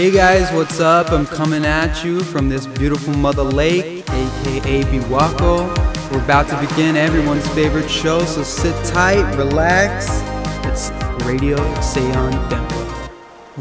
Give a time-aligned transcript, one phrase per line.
[0.00, 1.12] Hey guys, what's up?
[1.12, 5.68] I'm coming at you from this beautiful mother lake, aka Biwako.
[6.10, 10.06] We're about to begin everyone's favorite show, so sit tight, relax.
[10.64, 10.88] It's
[11.26, 13.10] Radio Seon Dempa.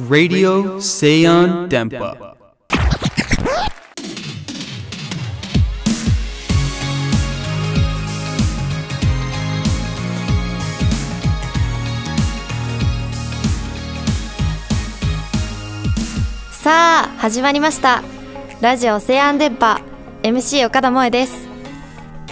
[0.07, 2.28] Radio Seon Dempa.
[17.19, 18.01] 始まりました。
[18.61, 19.81] ラジオ西安電波
[20.23, 21.49] MC 岡田萌です。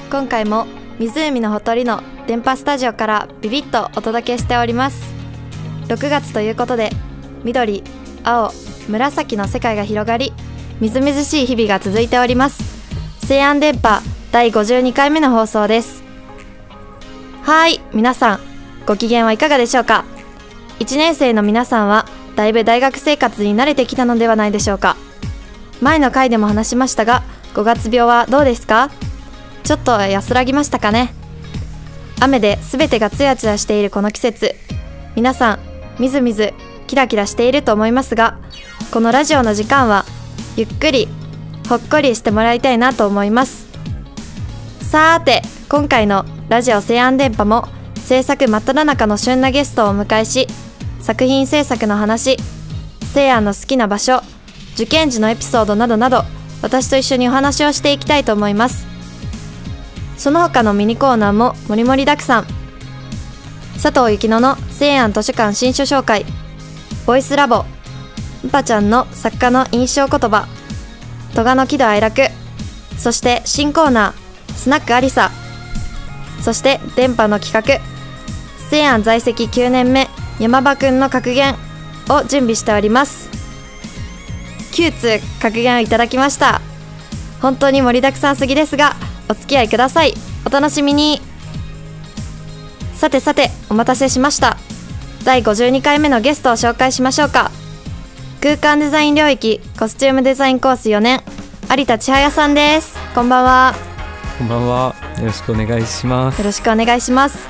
[0.10, 0.66] 今回も
[0.98, 5.14] 湖のほとりの電波スタジオからビビッとお届けしております。
[5.90, 6.92] 6月ということで
[7.44, 7.84] 緑
[8.24, 8.54] 青
[8.88, 10.32] 紫の世界が広がり
[10.80, 12.64] みずみずしい日々が続いております。
[13.26, 14.02] 西安電波
[14.32, 16.02] 第52回目の放送です。
[17.44, 18.40] はい皆さん
[18.86, 20.06] ご機嫌はいかがでしょうか
[20.80, 22.06] ？1年生の皆さんは
[22.38, 24.96] だいぶ大学生活に慣れてきたのではないでしょうか。
[25.82, 27.24] 前の回でも話しましたが
[27.56, 28.90] 5月病はどうですか？
[29.64, 31.14] ちょっと安らぎましたかね？
[32.20, 34.56] 雨で全てがツヤツヤしているこの季節。
[35.16, 35.60] 皆さん
[36.00, 36.54] みずみず
[36.86, 38.38] キラキラしていると思いますが
[38.94, 40.06] このラジオの時間は
[40.56, 41.08] ゆっくり
[41.68, 43.66] ほっこりしてもらいたいなと思います。
[44.80, 50.48] さーて今回のラジオ西安電波も制作真っ只中の旬なゲストをお迎えし
[51.02, 52.38] 作品制作の話
[53.14, 54.22] 西安の好きな場所
[54.74, 56.24] 受験時のエピソードなどなど
[56.62, 58.88] 私と一緒にお話をしていきたいと思います。
[60.18, 62.48] その他のミニコーナーももりもりだくさん
[63.82, 66.26] 佐藤幸乃の西安図書館新書紹介
[67.06, 67.66] ボイスラボ
[68.44, 70.48] うぱちゃんの作家の印象言葉
[71.36, 72.24] 戸賀の喜怒哀楽
[72.98, 75.30] そして新コーナースナックありさ
[76.42, 77.80] そして電波の企画
[78.70, 80.08] 西安在籍9年目
[80.40, 81.56] 山場くんの格言
[82.10, 83.30] を準備しております。
[84.74, 86.62] 9通格言をいただきました。
[87.42, 88.96] 本当に盛りだくさんすぎですが
[89.30, 90.14] お付き合いください。
[90.46, 91.22] お楽しみに。
[92.96, 94.58] さてさてお待たせしました。
[95.24, 97.52] 第52回目のゲストを紹介しましょうか。
[98.42, 101.22] 空間デザイン領域コスチュームデザインコース4年
[101.76, 102.96] 有田千早さんです。
[103.14, 103.76] こんばんは。
[104.38, 104.96] こんばんは。
[105.20, 106.38] よろしくお願いします。
[106.38, 107.48] よろしくお願いします。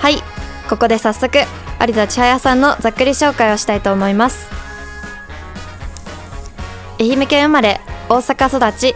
[0.00, 0.22] はい。
[0.68, 1.38] ここで早速
[1.80, 4.48] 有田千早さんのざっくり紹介をしたいと思います。
[6.98, 8.94] 愛媛県生まれ大阪育ち。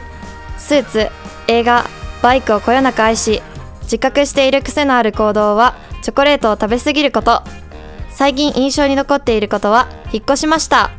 [0.56, 1.08] スーツ
[1.48, 1.84] 映画
[2.22, 3.42] バイクをこよなく愛し
[3.82, 7.42] 自覚している癖のある行動はチョコレートを食べ過ぎること。
[8.10, 10.90] 最近印象に残っていることは引っ越しました。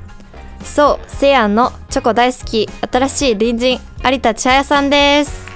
[0.63, 2.69] そう西安のチョコ大好き。
[2.91, 5.47] 新しい隣人有田千早さんです。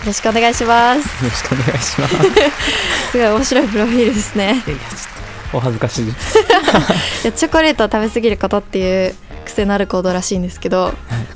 [0.00, 1.24] よろしくお願いします。
[1.24, 2.16] よろしくお願いします。
[3.12, 4.62] すごい面白いプロフィールですね
[5.52, 6.06] お恥ずかしい。
[6.06, 6.42] で すい
[7.26, 9.14] やチョコレートを食べ過ぎることっていう
[9.44, 10.92] 癖のある行動らしいんですけど、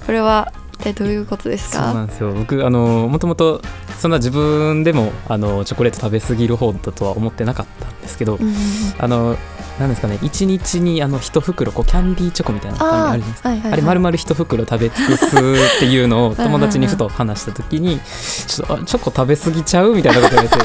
[0.06, 2.32] これは一体どういうことですそうなかんですよ。
[2.32, 3.62] 僕あのもともと
[3.98, 8.54] そんな自分でもあのチョコレート食べ過ぎる方だとは思ってなかったんですけど、うん
[8.98, 9.36] あの
[9.80, 13.72] なんですかね一日にあの一袋こうキャンディーチョコみたいなのがああるんですーはいはいはい。
[13.72, 15.30] あれ丸々一袋食べ尽くすっ
[15.78, 17.98] ていうのを友達にふと話した時に
[18.46, 20.56] ちょっとあチョコ食べ過ぎちゃうみたいなこと言われて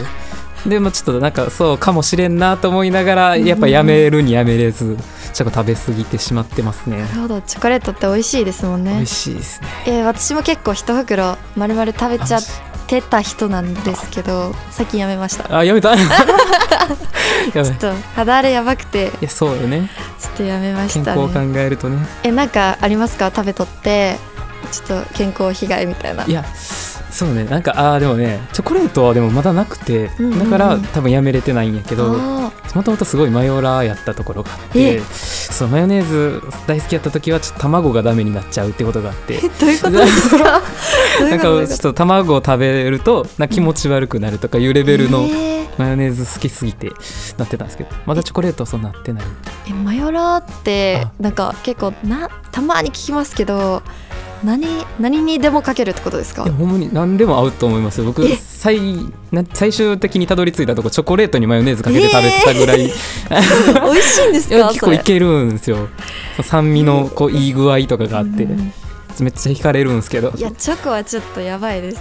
[0.66, 4.98] でもちょっとなんかそうかもしれんなと思いながらやっぱやめるにやめれず
[5.34, 6.98] チョコ食べ過ぎてしまってますね。
[7.00, 7.42] なるほど。
[7.42, 8.92] チョコレートって美味しいですもんね。
[8.96, 9.68] 美味しいですね。
[9.86, 12.42] えー私も結構一袋丸々食べちゃっ
[12.88, 15.44] てた人なんですけど最近やめました。
[15.46, 15.96] ちあやめた？
[15.96, 15.98] や
[17.54, 19.12] ばいょっと肌荒れやばくて。
[19.22, 19.90] いやそうよね。
[20.20, 22.06] ちょっとやめました健康を考ねえるとね。
[22.24, 23.32] えなんかありますか？
[23.34, 24.18] 食べとって。
[24.72, 26.26] ちょっと健康被害みたいな。
[26.26, 26.44] いや
[27.12, 30.40] そうねなんかあーでもねチョコレートはでもまだなくて、うんうんうん。
[30.40, 35.02] だから多分やめれてないんやけどあもともとすごいマヨラーやったところがあってえ。
[35.02, 40.62] そうマヨネーズ大好きやった時はちょっと卵がダメになっちゃうってことがあってーどういうことですか？
[41.24, 45.58] ないんかちょっと卵を食べるとな気持ち悪くなるとかいうレとベルのえー。
[45.78, 46.92] マヨネーズ好きすぎて
[47.38, 49.24] なってたんですけどまだチョコレートはそうなってない。
[49.70, 51.12] えマヨラーってあ。
[51.20, 53.84] なんか結構なたまに聞きますけど
[54.44, 54.68] 何
[55.00, 56.44] 何にでもかけるってことですか？
[56.44, 58.06] いやほんまに何でも合うと思いますよ。
[58.06, 58.36] 僕え。
[58.36, 58.80] 最
[59.32, 64.68] な最終的にたどり着いたとこチョコレートにマヨネーズかけて食べてたぐらい、美味しいんですか？
[64.70, 65.90] 結構いけるんですよ。
[66.44, 68.44] 酸味のこういい具合とかがあって。
[68.44, 68.74] うん。
[69.20, 70.32] めっちゃ惹かれるんですけど。
[70.36, 72.00] いやチョコはちょっとやばいです。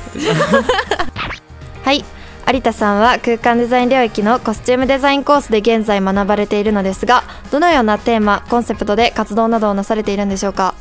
[1.82, 2.04] はい。
[2.52, 10.76] 有田さんは空間デザイン領域のコスチュームデザインコースで現在学ばれているのですがどのようなテーマコンセプトで活動などをなされているんでしょうか？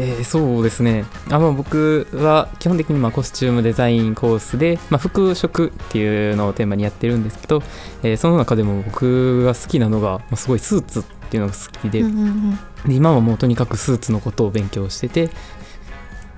[0.00, 1.04] えーそうですね。
[1.30, 7.62] あ、まあ、僕は基本的にまあコスチュームデザインコースで、まあ、服飾っていうのをテーマにやってるんですけど、
[8.02, 15.30] えーその中でも僕が好きなのが、まあ、すごいスーツっていうのが好きで,、うんうんうんで今はもうとにかくスーツのことを勉強してて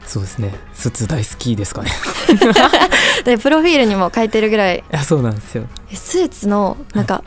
[0.07, 0.53] そうですね。
[0.75, 1.91] スーツ大好きですかね。
[3.25, 4.79] でプロフィールにも書いてるぐらい。
[4.83, 5.65] いやそうなんですよ。
[5.93, 7.23] えスーツのなんか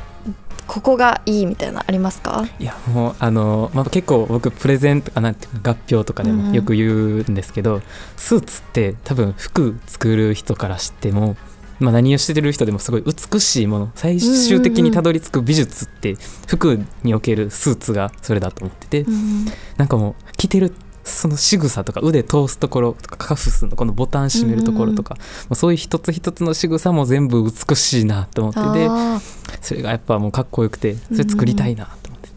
[0.67, 2.45] ここがいいみたいなありますか？
[2.59, 7.81] いやもうあの、まあ、結構僕プレゼンとかなんていうか合評とかでうんうんもよく言うんですけど、
[8.17, 11.35] スーツって多分服作る人からしても、
[11.79, 16.15] まあ、何をしてる人でもすごい美しいもの最終的にたどり着く美術って
[16.47, 19.45] 服におけるスーツがそれだと思ってて、うん
[19.77, 20.73] なんかもう着てる
[21.03, 25.21] その仕草とか腕通すところとかカフスのこのボタン閉めるところとか、も
[25.51, 29.19] うそういう一つ一つの仕草も全部美しいなと思っててあ
[29.63, 32.35] それがやっぱもうかっこよくてそれ作りたいなと思ってて。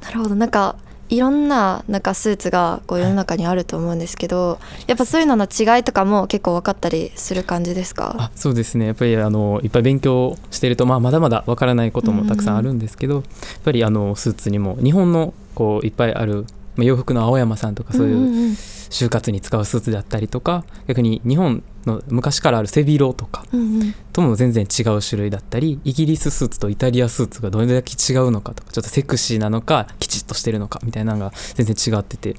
[0.00, 0.34] ーなるほど。
[0.34, 0.76] なんか
[1.08, 4.58] いろんななんかスーツがこう世の中にあると思うんですけど、
[4.88, 8.16] やっぱそういうのの違いとかも結構分かったりする感じですか？
[8.18, 8.86] あそうですね。
[8.86, 13.24] やっぱりあのいっぱい勉強してると、まあ、まだまだわからないこともたくさんあるんですけど、やっ
[13.64, 16.44] ぱりあのスーツにも日本のこういっぱいある、
[16.74, 18.56] まあ、洋服の青山さんとかそういうんんん。
[18.88, 23.94] 就活に使うスーツであったりとか逆に日本の昔からある背広とかうんうん。
[24.12, 32.36] とも全然違う種類だったりイギリススーツとイタリアスーツがどれだけ違うのかとかちょっとセクシーなのかきちっとしてるのかみたいなのが全然違ってて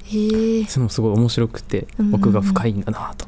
[0.68, 3.26] それもすごい面白くてうん奥が深いんだなと。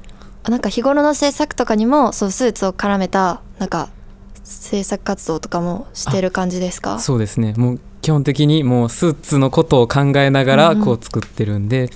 [0.50, 3.90] なんか日頃の制作とかにもそうスーツを絡めたなんか
[4.42, 6.98] 制作活動とかもしてる感じですか？
[6.98, 7.54] そうですね。
[7.56, 10.84] もう基本的にもうスーツのことを考えながらうんうん。
[10.84, 11.90] こう作ってるんで、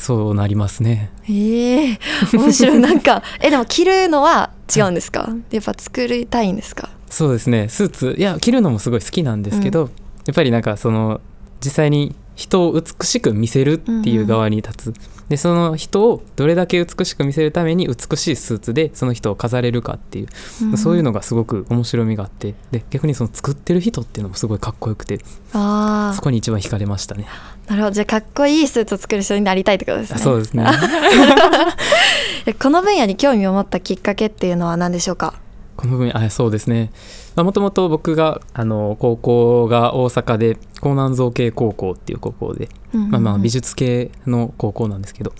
[0.00, 1.10] そうなりますね。
[1.24, 1.98] へえ
[2.32, 2.78] 面白い。
[2.80, 5.28] なんか えでも着るのは違うんですか？
[5.50, 6.88] やっぱ作りたいんですか？
[7.10, 7.68] そうですね。
[7.68, 9.90] スーツいや着るのもすごい好きなんですけど、
[10.26, 11.20] やっぱりなんかその
[11.62, 14.94] 実際に人を美しく見せるっていう側に立つ、
[15.28, 20.26] でその人をどれだけ美しく見せるために美しいスーツでその人を飾れるかってい
[20.72, 22.54] う、そういうのがすごく面白みがあって。
[22.70, 25.20] で逆にその作ってる人っていうのもすごいかっこよくて。
[25.52, 27.26] あそこに一番惹かれましたね。
[27.28, 27.94] あなるほど。
[27.94, 30.16] じゃあかっこいいスーツを作る人になりたいってことですね。
[30.16, 30.66] あそうですね。
[32.46, 35.34] えこの分野に興味を持ったきっかけっていうのは何でしょうか？
[35.76, 36.90] この分野あそうですね。
[37.36, 45.32] もともと僕があの高校が大阪で江南造形高校っていう高校で、まあ、まあ美術系の高校なんですけど、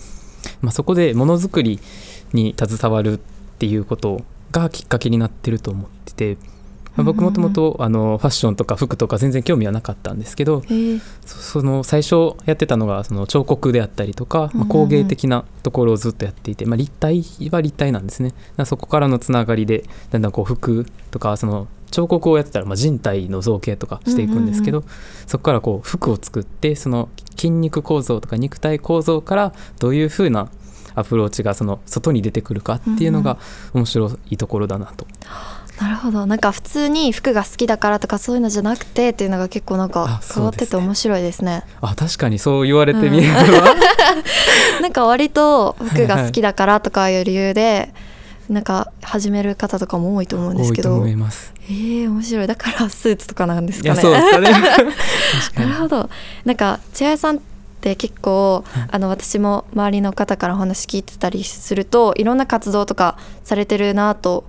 [0.61, 1.79] まあ、そこでものづくり
[2.31, 3.19] に携わるっ
[3.59, 4.21] ていうこと
[4.53, 6.50] がきっかけになってると思ってて、まあ、
[6.97, 14.63] 僕もともとあのファッションとか服とか全然興味はなかったんですけどへえそその最初やってたのがその彫刻であったりとか、まあ、うんうん。
[14.63, 18.33] うん工芸的なところをずっとやっていて、まあ、立体は立体なんですね。
[18.65, 24.83] そこからのつながりでだんだんこう服とかその彫刻をやってたらまあ人体の造形とかしていくんですけど、
[25.27, 30.49] そこからこう服を作ってその筋肉構造とか肉体構造からどういうふうな
[30.95, 33.37] アプローチがその外に出てくるかっていうのが
[33.73, 35.05] 面白いところだなと。
[35.81, 36.27] なるほど。
[36.27, 41.63] なんか普通に服が好きだからとかそういうのじゃなくてっていうのが結構なんかあ変わってて面白いですね。
[41.81, 43.43] あ確かにそう言われてみれば、
[44.79, 47.91] なんか割と服が好きだからとかいう理由で
[48.47, 50.89] なんか始める方とかも多いと思うんですけど。
[50.89, 51.51] 多いと思います。
[51.67, 52.47] えー、面白い。
[52.47, 54.51] だからスーツとかなんですいやかねそうですかね。
[55.57, 55.69] なに。
[55.71, 56.09] るほど。
[56.45, 57.39] なんか千早さんっ
[57.81, 64.43] て結構あの私も周りの方からお話聞いてたりするといろんな活動とかされてるなと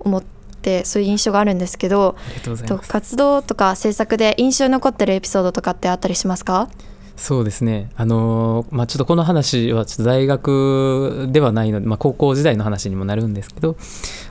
[0.00, 0.22] 思っ
[0.64, 2.88] てそういう印象があるんですけどありがとうございとます。
[2.88, 6.68] 活動とか制作で印象に残ってるエピソードとかってあったりしますか？
[7.16, 7.90] そうですね。
[7.94, 13.76] あのーまあちょっとこの話はちょっと大学ではないので、まあ高校時代の話にもなるんですけど、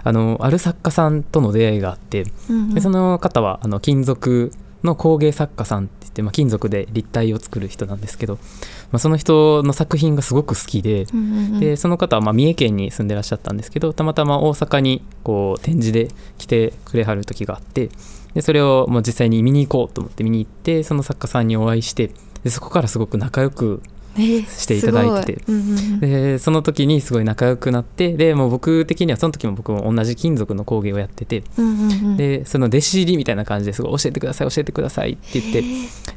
[0.04, 2.26] あのある作家さんとの出会いがあって、
[2.74, 4.52] でその方はあの金属
[4.84, 11.04] の工芸作家さんっって、まあ、金属で立体を作る人なんですけど、まあ、その人の作品がすごく好きで。
[11.14, 17.90] うんうんうんでその方はまあ三重県に住んでらっしゃったんですけどたまたま大阪にこう展示で来てくれはる時があって
[18.34, 22.12] でそれをもう実際に見に行こうと思って見に行ってその作家さんにお会いして
[22.44, 25.42] でそこからすごく仲良くえーしていただいてて。
[25.48, 26.00] うんうんうん。
[26.00, 32.18] でその時にすごい仲良くなってでもう僕的にはその時も僕も同じ金属の工芸をやっててうんうんうん。
[32.18, 35.64] でその弟子入りみたいな感じですごい教えてください教えてくださいって言って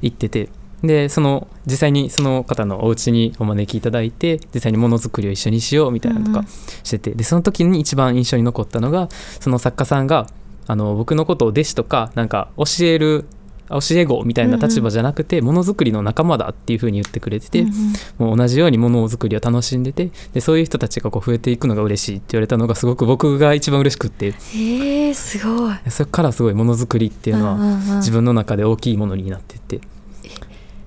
[0.03, 0.49] 行ってて
[0.83, 6.51] でその実際にその方のお家にお招きいただいて実際にものづくりを一緒にしようみたいなのとかうんうん。
[6.83, 9.09] しててでその時に一番印象に残ったのが
[9.41, 10.27] その作家さんが
[10.67, 13.27] あの僕のことを弟子とかなんか教える
[13.69, 18.27] 教え子みたいな立場じゃなくてものづくりの仲間だっていう風に言ってくれてて、うんうん。
[18.29, 24.27] もう同じようにものづくりを楽しんでてでそういう人たちがこう増えていくのが嬉しいって言われたのがすごく僕が一番嬉しくって。
[24.27, 25.75] えー、すごい。
[25.91, 29.81] それからすごいものづくりっていうのは自分の中で大きいものになってって。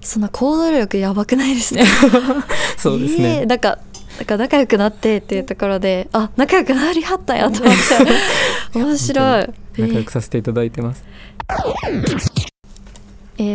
[0.02, 1.84] そんな行動力やばくないですね。
[2.78, 3.80] そうですね、えーなんか
[4.18, 7.76] なんか仲良くなってっていうところであ仲良くなりはったんやと思っ
[8.74, 8.76] て。
[8.78, 9.50] 面白い。
[9.78, 11.06] 仲良くさせていただいてます、
[11.88, 12.50] えー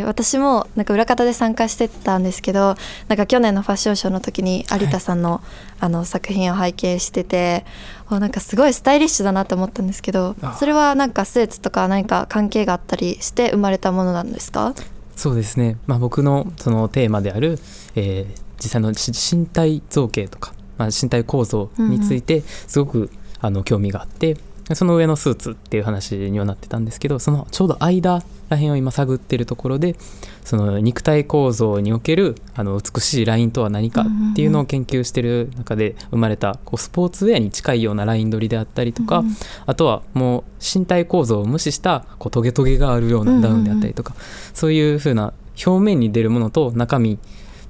[0.06, 2.74] 私もなんか裏方で参加してたんですけど
[3.08, 5.42] なんか去年のファッションショーの時に有田さんの,、
[5.78, 7.64] あの作品を拝見してて
[8.08, 14.74] あなんかすごいスタイリッシュだなと思ったんですけどあそれはなんかスーツとか何か関係があったりして生まれたものなんですか？
[15.16, 17.58] そうですね、まあ、僕のそのテーマである、
[17.94, 23.10] えー実際のし身体造形とか、まあ、身体構造についてすごく、
[23.40, 24.38] あの興味があって
[24.72, 29.96] その上のスーツっていう話にはなってたんですけどそのちょうど間らへんを今探ってるところで
[30.42, 39.34] その肉体構造におけるあの美しいラインとは何かっていうのを研究してる中で生まれたこうスポーツウェアに近いようなライン取りであったりとか、うん
[39.66, 44.14] あとはもう身体構造を無視したこうトゲトゲがあるようなダウンであったりとか、
[44.52, 45.32] そういう風な
[45.64, 47.18] 表面に出るものと中身っ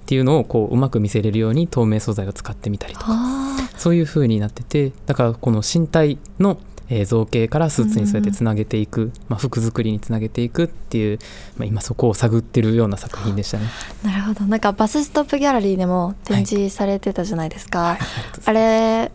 [0.07, 11.19] ていうのをこううまく見せれるように透明素材を使ってみたりとかあそういう風になっててだからこの身体のえー造形からスーツにそうやってつなげていく、まあ、服作りにつなげていくっていう、
[11.57, 13.65] まあ、今そこを探ってるような作品でしたね。
[14.03, 14.45] ーなるほど。
[14.47, 17.99] なんかバスストップギャラリーでも展示されてたじゃないですか、
[18.45, 19.11] あれ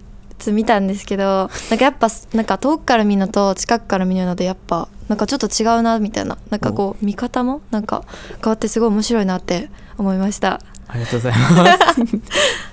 [0.47, 6.38] 見たんですけどなんかやっぱなんか遠くから見るのと近くから見るのでやっぱなんかちょっと違うなみたいな。
[6.49, 8.05] なんかこう見方もなんか
[8.41, 12.01] 変わってすごい面白いなって思いました、ありがとうございます。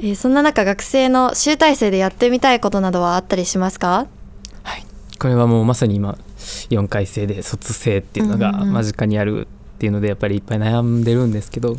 [0.00, 4.06] えーそんな中学生の集大成でやってみたいことなどはあったりしますか？
[4.62, 4.84] はい、
[5.18, 6.16] これはもうまさに今
[6.70, 11.76] 4回生で卒生っていうのが間近にあるっていうのでやっぱりいっぱい悩んでるんですけど、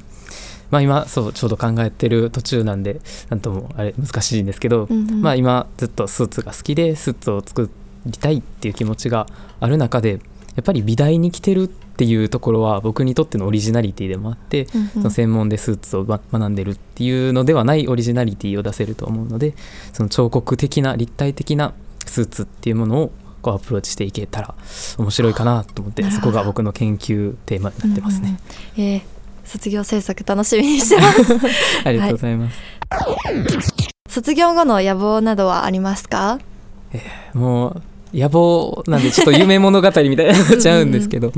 [0.69, 2.99] まあ、今そうちょうど考えてる途中なんで
[3.29, 5.21] なんともあれ難しいんですけど、うんうん。
[5.21, 7.69] まあ、今ずっとスーツが好きでスーツを作
[8.05, 9.27] りたいっていう気持ちが
[9.61, 14.89] ある中でやっぱり美大に来てるっていうところは僕にとってのオリジナリティでもあって、うんうん。
[14.89, 19.55] その専門でスーツをま学んでるっていうのではないオリジナリティを出せると思うので
[19.93, 21.73] その彫刻的な立体的な
[22.05, 24.55] スーツっていうものをこうアプローチしていけたら
[24.97, 28.39] 面白いかなと思ってそこが僕の研究テーマになってますね。
[28.77, 28.93] うんうんうん。
[28.95, 31.23] えー卒業制作楽しみにしてます。
[31.83, 32.59] ありがとうございます。
[34.07, 36.37] 卒業後の野望などはありますか？
[37.33, 37.81] もう
[38.13, 41.31] 野望なんでちょっと夢物語みたいになっちゃうんですけど。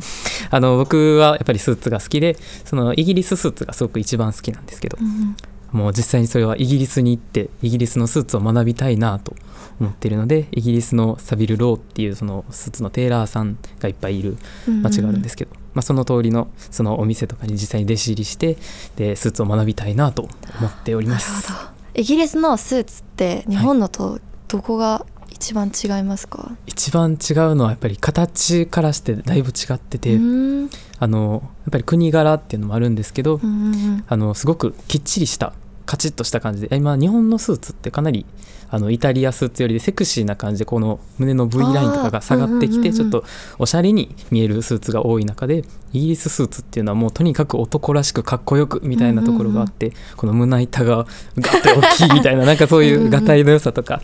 [0.54, 4.98] あの僕はやっぱりスーツが好きでそのイギリススーツがすごく一番好きなんですけど。
[5.00, 5.36] うん
[5.72, 9.34] もう実際にそれはイギリスに行ってイギリスのスーツを学びたいなと
[9.80, 14.38] 思ってるのでイギリスのサビル・ローっていうそのスーツのテーラーさんがいっぱいいる
[14.68, 18.58] うん街があるんですけど、まあ、その通りのそのお店とかに実際に弟子入りして
[18.98, 20.24] でスーツを学びたいなと
[20.60, 21.48] 思っております。
[21.94, 25.06] イギリスのスーツって日本のとどこが
[25.42, 30.70] 一番違いますか、一番違うのはやっぱり形からしてだいぶ違ってて、うん。
[31.00, 35.54] あのやっぱり国柄っていうのもあるんですけど、うんうんあのすごくきっちりした
[35.88, 38.26] カチッとした感じで今日本のスーツってかなり
[38.70, 43.26] あのイタリアスーツよりでセクシーな感じでこの胸の V ラインとかが下がってきてちょっと
[43.58, 54.02] おしゃれに見えるスーツが多い中でイギリススーツっていうのはもうとにかく男らしくかっこよくみたいなところがあってこの胸板がガッと大きいみたいななんかそういうがたいの良さとか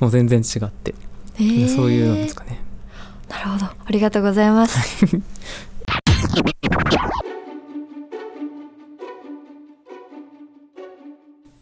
[0.00, 0.94] もう全然違って
[1.38, 2.60] へーそういうのですかね。
[3.28, 5.06] なるほどありがとうございます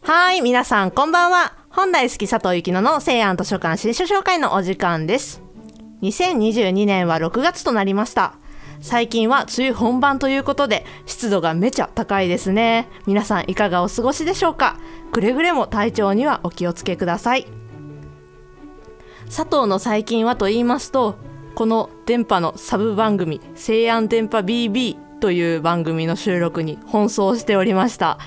[0.03, 1.55] はい、皆さんこんばんは。
[1.71, 5.41] 本大好き佐藤ゆきのの西安図書館新書紹介のお時間です。
[6.03, 8.35] 2022年は6月となりました。
[8.81, 12.89] 最近は梅雨本番ということで湿度がめちゃ高いですね。
[13.07, 14.79] 皆さんいかがお過ごしでしょうか
[15.13, 17.47] くれぐれも体調にはお気をつけください。
[19.31, 21.15] 佐藤の最近はと言いますと、
[21.55, 28.19] この電波のサブ番組「西安電波 BB」という番組の収録に奔走しておりました。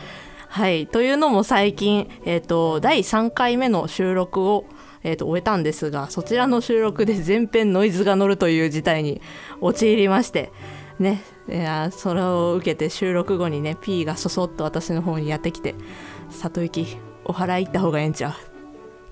[0.47, 4.65] はい、というのも最近、えー、と第3回目の収録を、
[5.03, 9.21] えー、と終えたんですがそちらの収録で全編ノイズが乗るという事態に
[9.59, 10.53] 陥りまして
[10.99, 11.21] ね。
[11.49, 15.75] いやそれを受けて収録後にね P がそそっと私の方にやってきて
[16.31, 18.52] 「里行きお払い行った方がええんちゃう？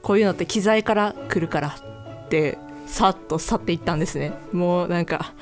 [0.01, 1.70] こういうのって機材から来るから」
[2.25, 4.34] ってさっと去っていったんですね。
[4.51, 5.34] もうなんか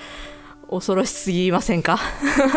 [0.69, 1.99] 恐ろしすぎませんか？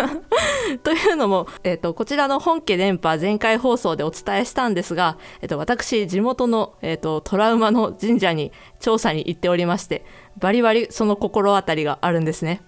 [0.85, 10.05] というのも、えっとこちらの本家電波前回放送でお伝えしたんですが、えっと私地元の、えっとトラウマの神社に調査に行っておりまして
[10.39, 12.63] バリバリその心当たりがあるんですね。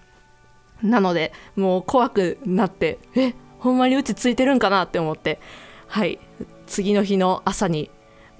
[0.83, 5.39] なのでもう怖くなってえほんまにうちついてるんかなって思って
[5.87, 6.19] はい
[6.67, 7.91] 次の日の朝に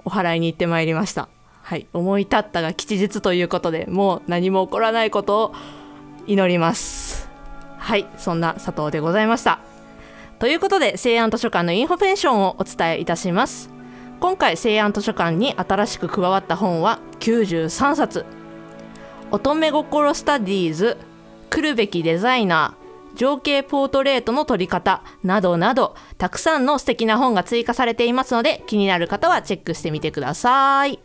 [0.05, 1.27] お祓いに行ってまいりました。
[1.61, 1.87] はい。
[1.93, 5.53] 思い立ったが吉日ということでもう何も起こらないことを
[6.27, 7.27] 祈ります。
[7.77, 8.07] はい。
[8.17, 9.59] そんな佐藤でございました。
[10.37, 13.69] ということでセイアン図書館のインフォメーションをお伝えいたします。
[14.19, 18.25] 今回西安図書館に新しく加わった本は93冊。
[19.31, 20.97] 乙女心スタディーズ
[21.49, 22.84] 来るべきデザイナー
[23.15, 30.99] 情景ポートレートの撮り方などなどたくさんの素敵な本が追加されていますので気になる方はチェックしてみてください。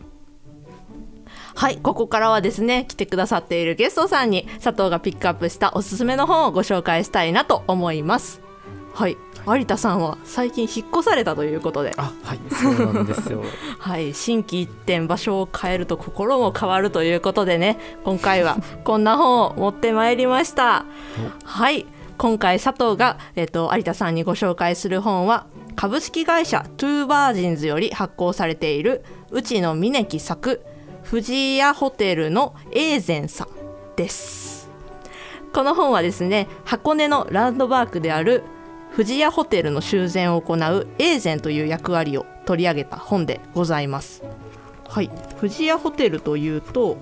[1.54, 8.40] はいここからはですね来てくださっているゲストさんに佐藤がピックアップしたおすすめの本をご紹介したいなと思います。
[8.94, 11.94] はい有田さんは最近引っ越されたということで。
[11.96, 13.42] あはいそうなんですよ。
[13.78, 20.84] はい、心機一転場所を変えると心も変わるということでね今回はこんな本を持ってまいりました。
[21.44, 21.86] はい
[22.20, 30.60] 今回佐藤が、えっと有田さんにご紹介する本は株式会社トゥーバージンズより発行されている内野峰樹作
[31.02, 33.48] 藤屋ホテルの営繕さん
[33.96, 34.68] です
[35.54, 38.42] この本はですね箱根のランドマークである
[38.94, 44.22] 富士屋ホテルの修繕を行う永善という役割を取り上げた本でございます。
[44.86, 46.98] はい、富士屋ホテルというと,、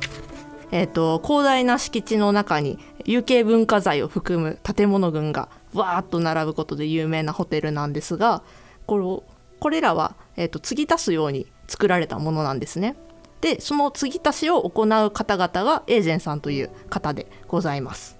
[0.71, 8.43] えー、と広大な敷地の中に有形文化財を含む建物群がわーっと並ぶことで有名なホテルなんですが
[8.87, 12.97] これこれらは、えー、と継ぎ足すように作られたものなんですね。
[13.41, 18.17] でその継ぎ足しを行う方々が永善さんという方でございます。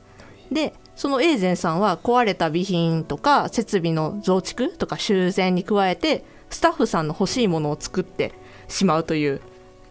[0.51, 8.33] でその永善さんは壊れた備品とか設備の増築とか修繕に加えてスタッフさんの欲しいものを作って
[8.69, 9.41] しまうという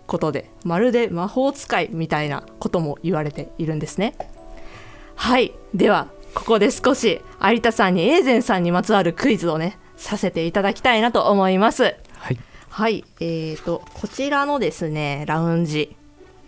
[0.06, 4.16] ことでまるで魔法使いみたいなことも言われているんですね
[5.18, 5.54] はい。
[5.74, 11.96] ではここで少し有田さんに永善さんにまつわるクイズをねさせていただきたいなと思います。
[12.18, 12.38] はい。
[12.70, 15.96] はい、えー、とこちらのですねラウンジ。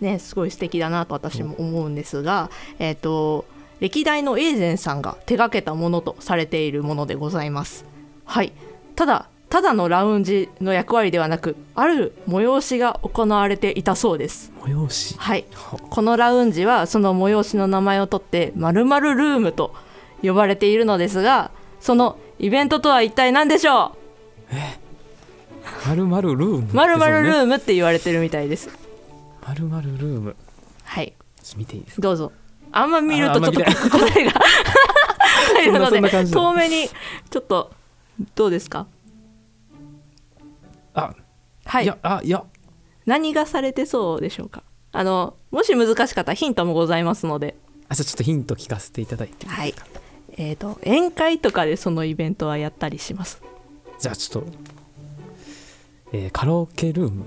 [0.00, 3.44] ねすごい素敵だなと私も思うんですが、えー、と
[3.80, 7.84] 歴代の永善さんが手掛けたものとされているものでございます。
[8.24, 8.52] はい、
[8.94, 14.52] ただただのラウンジの役割ではなくある催しが行われていたそうです。
[14.62, 15.16] 催し？
[15.18, 15.44] はい、
[15.90, 19.74] このラウンジはその催しの名前を取って〇〇ルームと
[20.22, 23.96] 呼ばれているのですがそのイベントとは一体何でしょ
[25.86, 28.70] まるまるルームう〇〇ルムームって言われてるみたいです。
[29.46, 30.36] まるまるルーム。
[30.84, 31.12] はい。
[31.56, 32.02] 見ていいですか？
[32.02, 32.32] どうぞ。
[32.70, 33.60] あんま見るとちょっと
[33.98, 34.32] 答えが
[35.56, 36.88] 入るので遠目に
[37.30, 37.72] ちょっと
[38.36, 38.80] どうですか？
[38.80, 38.86] あ
[41.70, 41.84] はい。
[41.84, 42.44] いやあいや。
[43.06, 44.62] 何がされてそうでしょうか？
[44.92, 47.56] あのもし難しかったらヒントもございますので。
[47.88, 49.74] あじゃあちょっとヒント聞かせていただいてはい。
[50.36, 53.40] えー、と宴会とかでそのイベントはやったりします？
[53.98, 54.50] じゃあちょっと、
[56.12, 57.24] えーカラオケルーム？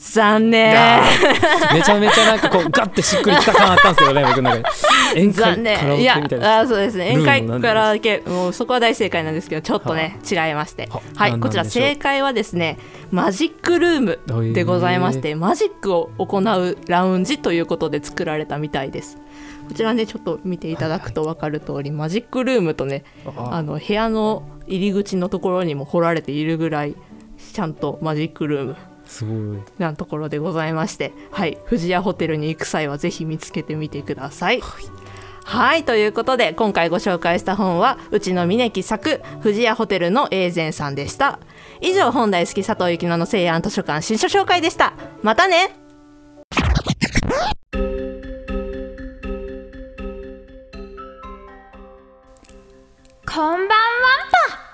[0.00, 0.74] 残念。
[1.74, 4.64] めちゃめちゃなんかこう ガッてしっくりきた感あったんですけどね僕の中で。
[5.14, 6.58] 宴残会カラオ念いやケみたいな。
[6.60, 7.10] あそうですね。
[7.12, 10.88] 宴会なんでカラオケもうそこは大正解なんですけどちょっとね違いまして。
[10.90, 12.78] ははいこちら正解はですね
[13.10, 19.18] マジックルームでございましてマジックを行うラウンジということで作られたみたいです。
[19.68, 23.04] こちらねちょっと見ていただくと分かる通り、マジックルームとね
[23.36, 26.96] ああの部屋の入り口のところにも掘られているぐらい
[27.52, 28.76] ちゃんとマジックルーム
[29.10, 29.58] すごい。
[29.78, 34.62] なところでございましてはい富士屋ホテルに行く際はぜひ見つけてみてください。
[35.44, 35.84] はい。
[35.84, 41.40] ということで今回ご紹介した本はうちの峰木作富士屋ホテルの永善さんでした。
[41.80, 44.92] 以上本大好き佐藤幸乃の西安図書館新書紹介でした。
[45.22, 45.74] またね。
[53.26, 54.69] こんばんは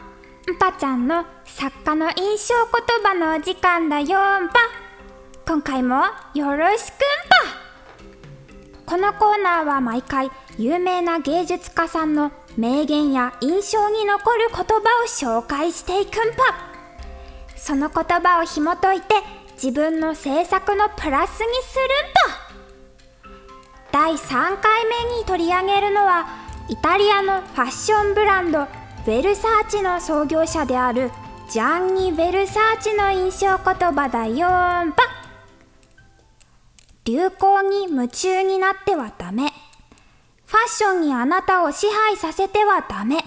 [0.53, 0.59] ん。
[0.59, 1.09] ぱちゃん。
[1.09, 4.49] の作家の印象言葉のお時間だよん。
[4.49, 4.55] ぱ
[5.47, 5.97] 今回も
[6.35, 6.97] よろしくん。
[6.97, 12.15] ぱこのコーナーは毎回有名な芸術家さん。
[12.15, 14.65] の名言や印象に残る言葉
[15.03, 16.33] を紹介していくん。
[16.35, 16.45] ぱ
[17.57, 19.15] その言葉を紐解いて
[19.55, 23.33] 自分の制作のプラスにするん。
[23.33, 23.37] ぱ
[23.93, 26.27] 第3回目に取り上げるのは
[26.69, 28.67] イタリアのファッションブランド
[29.07, 31.13] ヴェルサーチの創業者である
[31.49, 34.49] ジャンニ・ヴェルサーチの印象言葉だよ
[34.85, 35.05] んぱ。
[37.05, 39.53] 流行に夢中になってはダメ。
[40.47, 43.19] ファッションにあなたを支配させてはダメ。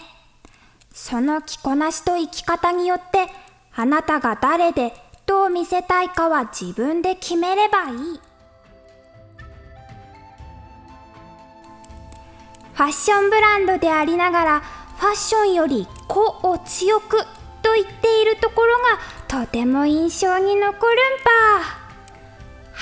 [0.93, 3.27] その着こなしと生き方によって
[3.73, 4.91] あなたが誰で
[5.25, 8.19] どう見せたいかは自分で決めればいい。
[12.73, 17.23] ファッションブランドでありながらファッションより個を強く
[17.61, 18.77] と言っているところ
[19.37, 20.75] がとても印象に残るん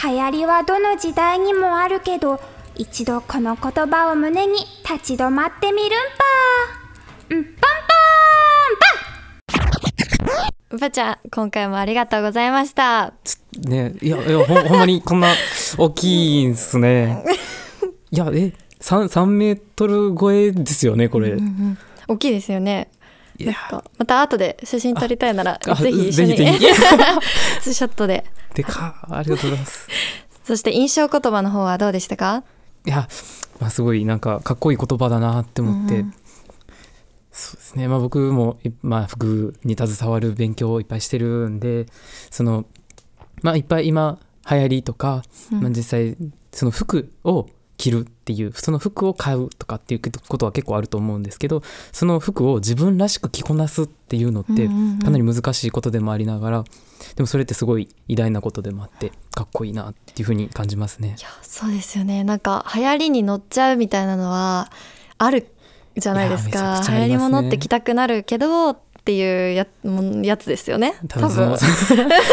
[0.02, 2.40] ぱ流行りはどの時代にもあるけど
[2.76, 4.54] 一度この言葉を胸に
[4.90, 7.68] 立ち止まってみるんぱうんぱんぱ
[10.72, 13.14] うぱちゃん今回もありがとうございました。
[13.68, 15.34] ねいやいやほんほんまにこんな
[15.78, 17.24] 大きいんすね。
[18.12, 21.78] いやえ 3, 3メートル超えですよねこれ、うんうん
[22.08, 22.90] 大きいですよね。
[23.38, 23.54] いや。
[23.54, 26.36] なんかまた後で写真撮りたいならあぜひ一緒に
[27.62, 28.26] ツーショットで。
[28.54, 29.88] でかありがとうございます。
[30.44, 32.44] そして印象言葉の方はどうでしたか？
[32.86, 33.08] いや、
[33.60, 36.14] まあ、すごいなんかかっこいい言葉だなって思って、うんうん。
[37.32, 41.86] そうですね、まあ、僕も、いまあ、服に携わる勉強をいっぱいしてるんで
[42.32, 42.66] その、
[43.42, 44.18] まあ、いっぱい今
[44.50, 45.62] 流行りとか、うん。
[45.62, 46.16] まあ、実際
[46.54, 51.62] その服を着るっていうその服を買うとかっていうことは結構あると思うんですけど
[51.92, 54.68] その服を自分らしく着こなすっていうのって
[55.04, 56.64] かなり難しいことでもありながら
[57.16, 61.16] でもそれってすごい偉大なことでもあってかっこいいなっていうふうに感じますね。
[61.18, 61.22] い。
[61.22, 62.24] やそうですよね。
[62.24, 64.72] なんか流行りに乗っちゃうみたいなのは
[65.20, 65.48] ある
[65.96, 71.56] じゃないですいやめちゃか流行り物って着たくなるけどっていうやもんやつですよね多分。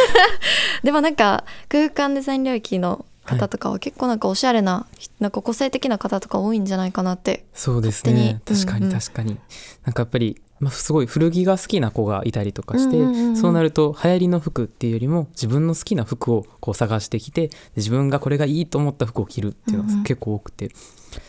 [0.83, 4.87] でもなんか空間デザイン領域の方とかは結構なんかおしゃれな
[5.21, 8.89] なんか個性的な方とか多いんじゃないかなってそうです勝手ね確かにうんうん。
[8.95, 9.39] に確かに、
[9.85, 13.29] なんかやっぱり、まあ、すごい古着が好きな子がいたりとかして、うんうんうん。
[13.29, 19.97] うんそうなると流行りの服っていうよりも自分の好きな服をこう探してきてで自分がこれがいいと思った服を着るっていうのうんうん。
[19.99, 20.71] が結構多くて、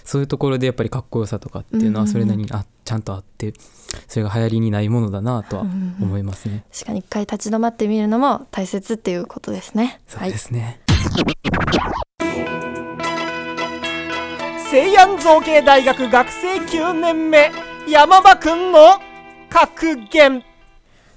[0.04, 3.54] そういうところでやっぱりかっこよさとかっていうのはそれなりにあちゃんとあって
[4.08, 6.64] それが流行りにないものだなとは思いますね。
[6.72, 10.00] 確かに一回立ち止まってみるのも大切っていうことですね。
[10.08, 10.80] そうですね、
[14.72, 17.52] 西安造形大学学生9年目
[17.88, 19.00] 山場くんの
[19.50, 20.44] 格言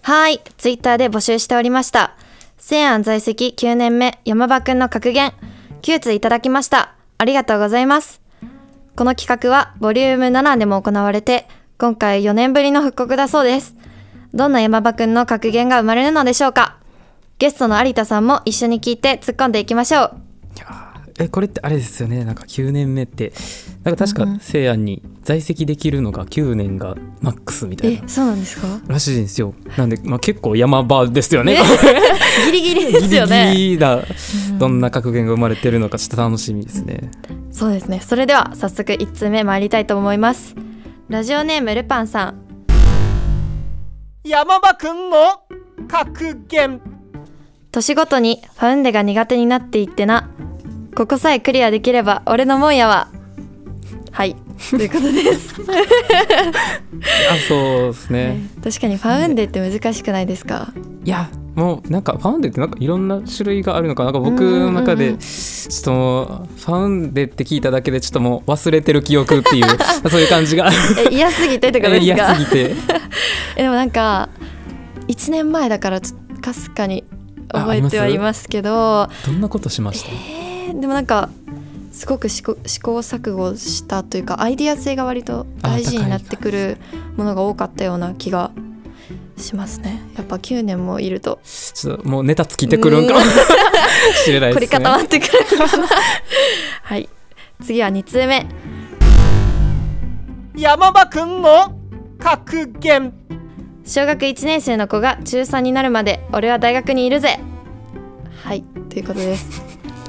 [0.03, 2.17] はい、ツイッターで募集しておりました。
[2.59, 5.33] 西安在籍9年目、山場くんの格言、
[5.83, 6.95] 9通いただきました。
[7.17, 8.21] ありがとうございます。
[8.95, 11.49] この企画は、ボリューム7でも行われて、
[11.79, 13.75] 今回4年ぶりの復刻だそうです。
[14.35, 16.77] どんな山場くんの格言が生まれるのでしょうか？
[17.39, 20.11] ゲストの有田さんも一緒に聞いて突っ込んでいきましょう。
[20.57, 22.25] いやーえこれってあれですよね。
[22.25, 23.33] なんか9年目って。
[23.85, 28.67] なんか確か西安に在籍できるのが9年がマックスみたいな、えそうなんですか？
[28.89, 29.55] らしいんですよ。
[29.77, 31.55] なんで、まあ、結構山場ですよね。
[31.55, 31.61] ね。
[32.47, 33.53] ギリギリですよね。
[33.55, 34.03] ギリギリな
[34.59, 37.11] どんな格言が生まれてるのかちょっと楽しみですね、
[37.53, 38.01] そうですね。
[38.01, 40.57] それでは早速1通目参りたいと思います。
[41.09, 42.35] ラジオネームルパンさん。
[44.25, 45.43] 山場くんの
[45.87, 46.81] 格言
[47.71, 50.29] 年ごとにファウンデが苦手になっていってな。
[50.95, 53.09] ここさえクリアできれば俺のもんやわ。
[54.11, 54.37] はい。
[54.71, 55.55] ということです。
[57.31, 60.73] あそうですね確かにファウンデって難しくないですか？
[61.05, 66.27] いやもうなんかファウンデってなんかいろんな種類があるのかななんか僕の中でちょっともう
[66.61, 69.67] ファウンデって聞いただけでちょっともう忘れてる記憶っていう
[70.11, 70.71] そういう感じが
[71.11, 72.75] え、嫌すぎてってことです嫌かすぎて
[73.57, 74.29] えでもなんか、
[75.09, 77.05] 1年前だからちょっとかすかに
[77.49, 80.11] 覚えてはいますけど、どんなことしました？
[80.11, 81.31] えーでもなんか
[81.93, 86.77] すごく試行試行錯誤したというかアイディア性が割と大事になってくる
[87.17, 88.51] ものが多かったような気が
[89.39, 90.01] しますね。
[90.17, 91.41] やっぱ9年もいると。
[91.45, 93.21] ちょっともうネタ尽きてくるんかも。
[94.25, 95.33] しれない凝りですね固まってくる
[95.69, 95.87] かな。
[96.83, 97.09] はい。
[97.65, 98.47] 次は2通目。
[100.57, 101.73] 山場くんの
[102.19, 103.13] 格言
[103.89, 107.41] 小学1年生の子が中3になるまで俺は大学にいるぜ。
[108.43, 109.63] はいということです。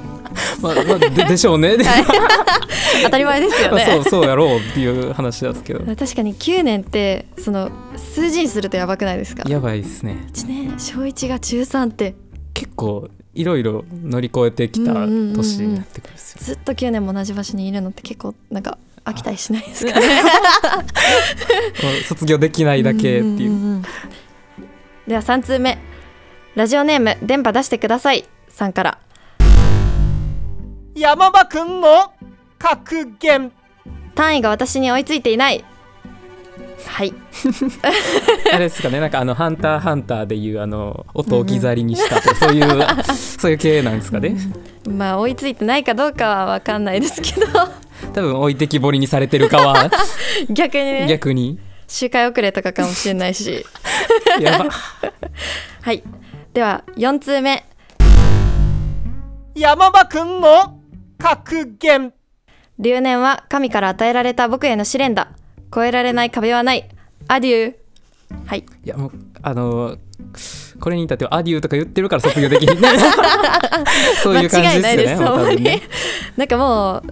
[0.61, 1.85] まあまあででしょうね、で
[3.03, 3.85] 当たり前ですよまあね。
[3.85, 5.79] そうそうやろうっていう話ですけど。
[5.95, 9.49] 確かに9年ってその数字にするとやばくないですか？
[9.49, 10.27] やばいですね。
[10.33, 12.15] 1年小1が中3って。
[12.53, 18.77] 結構いろいろ乗り越えてきた年になってくるずっと9年も同じ場所にいるのって結構なんか
[19.10, 20.08] 飽きたりしないですかね。
[22.08, 23.52] 卒業できないだけっていう。
[23.52, 23.82] んんん。
[25.08, 25.78] では3通目。
[26.56, 28.26] ラジオネーム電波出してください。
[28.50, 28.98] さんから。
[30.95, 32.12] 山場くんの
[32.58, 33.52] 格言。
[34.15, 35.63] 単位が私に追いついていない。
[36.86, 37.13] はい。
[38.54, 39.00] あれですかね。
[39.00, 44.36] なんかあの「ハンターハンター」でいうあの音を置き去りにしたとかそういうそういう系なんですかね。
[44.88, 47.48] まあ追いついてないかどうかは分かんないですけど
[48.13, 49.91] 多分置いてきぼりにされてるかは
[50.49, 51.07] 逆にね。
[51.07, 51.59] 逆に。
[51.88, 53.65] 周回遅れとかかもしれないし。
[54.39, 54.67] やば。
[55.81, 56.03] はい。
[56.53, 57.65] では4通目。
[59.55, 60.79] 山場くんの
[61.17, 62.13] 格言。
[62.77, 65.31] 留年は神から与えられた僕への試練だ。
[65.71, 66.88] 越えられない壁はない。
[67.27, 67.75] アデュー。
[68.45, 68.59] はい。
[68.59, 69.97] いやもうあの
[70.79, 72.77] これに至っては「アデュー」とか言ってるから卒業できない
[74.21, 75.55] そういう感じ間違いないですよね。
[75.55, 75.81] ね
[76.38, 77.03] なんかもう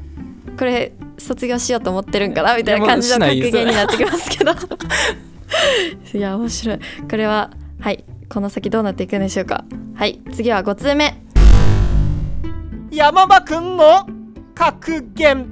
[0.57, 4.51] これ卒業しようと思ってるんかなみたいな感じの格言になってきますけど。
[6.13, 6.79] いや面白い。
[7.09, 9.63] これははいこの先どうなっていくんでしょうか。
[9.95, 11.21] はい次は5通目。
[12.91, 14.07] 山場くんの
[14.55, 15.47] 格言。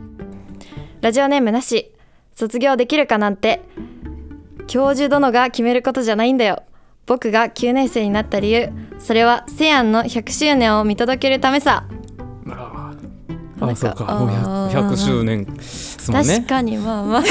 [1.02, 1.92] ラジオネームなし。
[2.34, 3.62] 卒業できるかなんて。
[4.68, 6.64] 教授殿が決めることじゃないんだよ。
[7.06, 8.70] 僕が9年生になった理由。
[8.98, 11.86] それはセアンの100周年を見届けるためさ
[13.62, 14.04] あそうか。
[14.20, 16.36] もうあー 100, 100周年ですもんね。
[16.36, 17.24] 確かにまあまあ。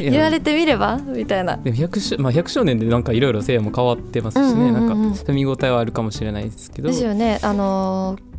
[0.00, 0.98] 言われてみれば？
[0.98, 1.56] みたいな。
[1.56, 6.88] でも 100, 周まあ、100周年でなんかいろいろせいやも変わってますしね、うんうんなんか見応えはあるかもしれないですけど。
[6.88, 7.38] ですよね。
[7.42, 8.34] あのー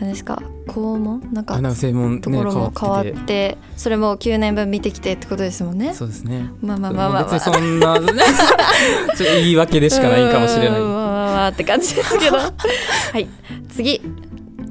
[0.00, 0.42] 何ですか？
[0.66, 1.20] 校門？
[1.32, 3.58] なんかあなんか専門ねところも変わってて。
[3.76, 5.94] それも9年分見てきてってことですもんね。
[5.94, 6.48] そうですね。
[6.62, 7.98] まあまあまあまあ、まあ、そんな
[9.18, 10.80] 言い訳でしかないかもしれない。
[10.80, 12.52] うんまあまあまあって感じですけどは
[13.18, 13.28] い
[13.68, 14.00] 次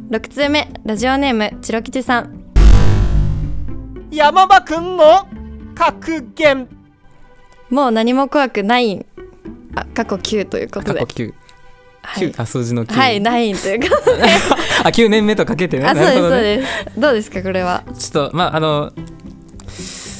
[0.09, 2.43] 6通目ラジオネームチロ吉さん。
[4.11, 5.27] 山場くんの
[5.73, 6.67] 格言。
[7.69, 9.05] もう何も怖くない
[9.75, 10.99] あ過去9ということで。
[10.99, 11.33] 過去9、
[12.03, 12.31] はい。
[12.31, 13.97] 9あ数字の9、はいないというか
[14.85, 15.85] あ9年目とかけてね。
[15.85, 16.99] あそうですそうです。
[16.99, 17.83] どうですかこれは？
[17.97, 18.91] ちょっとまああの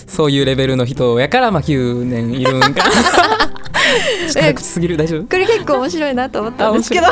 [0.08, 2.84] そういうレベルの人やからまあ9年いるんか
[4.28, 4.98] ちょっと早口すぎる。
[4.98, 5.24] 大丈夫？
[5.28, 7.08] これ結構面白いなと思ったんですけど。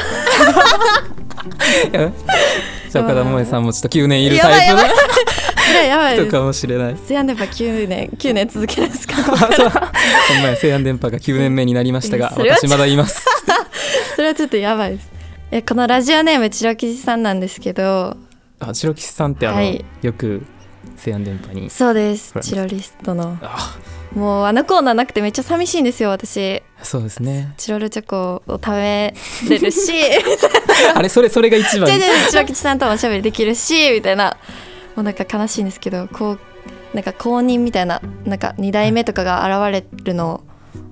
[1.92, 4.80] じゃあ 岡田萌さんもちょっと9年いるタイプの。
[4.82, 4.86] そ
[5.74, 6.16] れはやばい。
[6.18, 6.96] 人 かもしれない。
[7.08, 9.16] せやんでば9年9年続けですか？
[9.24, 9.40] ほん
[10.42, 13.26] まや西安電波が9年目になりましたが私まだいます。
[14.16, 15.10] それはちょっとやばいです。
[15.52, 18.16] えこのラジオネームチロキジさんなんですけど。
[18.60, 19.84] あ白吉さんってあの、はい。
[20.02, 20.44] よく
[20.98, 21.70] 西安電波に。
[21.70, 22.34] そうです。
[22.42, 23.38] チロリストの。
[23.42, 23.76] あ。
[24.14, 27.54] もうあのコーナーなくてめっちゃ寂しいんですよ私そうですね。
[27.58, 29.14] チロルチョコを食べ
[29.50, 29.92] れるし。
[30.94, 31.88] あれそれそれが一番。
[31.88, 34.38] 全然チロキチさんともおしゃべりできるしみたいな。
[34.96, 36.40] もうなんか悲しいんですけどこう
[36.94, 40.38] なんか公認みたいななんか2代目とかが現れるのを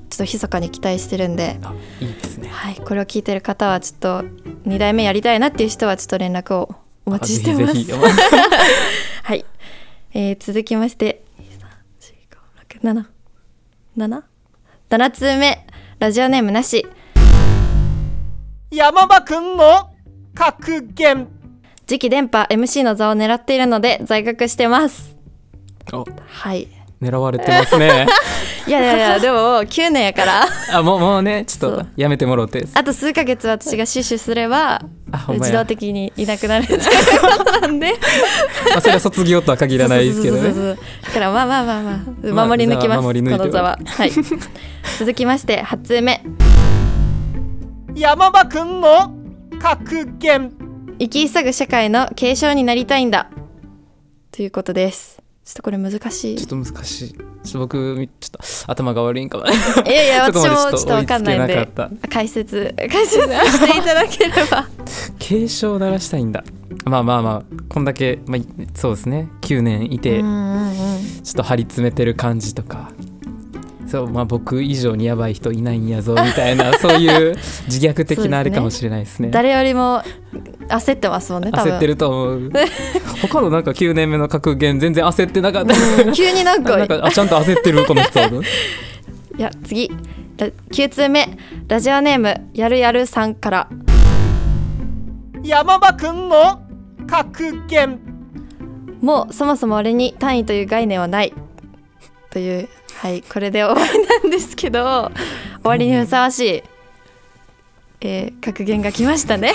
[0.10, 2.50] ちょっと密かに期待してるんで、あいいですね。
[2.50, 4.24] はい、これを聞いてる方はちょっと
[4.68, 6.76] 2代目やりたいなっていう人はちょっと連絡を
[7.06, 7.92] お待ちしてます。
[9.24, 9.46] はい、
[10.14, 11.24] えー続きまして。
[12.84, 13.06] 7
[13.98, 14.24] 7
[14.90, 15.66] 7通目
[16.00, 16.88] ラジオネームなし。
[18.72, 19.92] 山場くんの
[20.34, 21.28] 格言。
[21.88, 25.18] 次期電波 MC の座を狙っているので在学してます。
[25.92, 26.06] お。
[26.26, 28.08] はい狙われてますね。
[28.68, 30.46] いやいやいやでも9年やから。
[30.74, 32.68] あもうもうねちょっとやめてもろて。
[32.74, 34.82] あと数ヶ月私が死守すれば
[35.12, 35.52] あほんまや。
[35.52, 36.80] 自動的にいなくなるっていう
[37.22, 37.94] ことなんで。
[38.72, 40.76] まあそれは卒業とは限らないですけどね。
[41.04, 43.80] だからまあまあまあまあまあ守り抜きます、守り抜いてこの座は。
[43.86, 44.12] はい。
[45.00, 46.22] 続きまして8通目。
[47.96, 49.14] 山場くんの
[49.62, 50.52] 格言。
[51.00, 53.30] 生き急ぐ社会の継承になりたいんだ。
[54.32, 56.38] ということですちょっとこれ難しい。
[56.38, 57.12] ちょっと難しい。
[57.12, 59.46] ちょっと僕ちょっと頭が悪いんかも。
[59.48, 61.68] いやいや 私もちょっとわかんないんで。
[62.08, 64.68] 解説解説していただければ。
[65.18, 66.44] 警鐘を鳴らしたいんだ。
[66.86, 68.42] まあまあまあこんだけ、まあ、
[68.76, 69.28] そうですね。
[69.42, 70.74] 9年いて、うんうんうん。
[71.24, 72.92] ちょっと張り詰めてる感じとか
[73.90, 77.36] そうまあ僕以上にやばい人いないんやぞみたいな そういう
[77.68, 79.30] 自虐的なあれかもしれないですね。
[79.32, 80.04] 誰よりも
[80.68, 82.52] 焦ってますもんね焦ってると思う。
[83.22, 85.76] 他のなんか9年目の格言全然焦ってなかった。
[86.04, 88.20] うん急になんかなんかあちゃんと焦ってるこの人
[89.38, 89.90] いや次。
[90.38, 91.28] ラ9通目。
[91.68, 93.70] ラジオネームやるやるさんから。
[95.44, 96.62] 山場くんの
[97.08, 98.00] 格言。
[99.02, 101.34] もうそもそも俺に単位という概念はない。
[102.30, 102.70] という
[103.02, 105.14] はいこれで終わりなんですけど終
[105.64, 106.64] わりにふさわしい、
[108.02, 109.54] えー格言が来ましたね、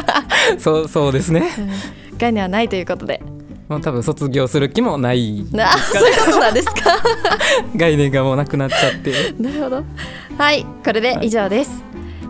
[0.58, 1.70] そうそうですね、うん
[2.18, 3.20] 概念はないということで。
[3.68, 6.96] まあ、多分卒業する気もないなあそういうことなんですか？
[7.76, 9.34] 概念がもうなくなっちゃって。
[9.38, 9.84] なるほど。
[10.38, 11.82] はいこれで以上です、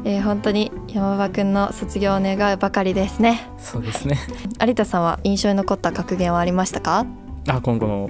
[0.05, 3.49] えー本当に山場くんの卒業を願うばかりですね。
[3.59, 4.19] そうですね。
[4.67, 7.07] 有田さんは印象に残った格言はありましたか、
[7.49, 8.09] あ今後の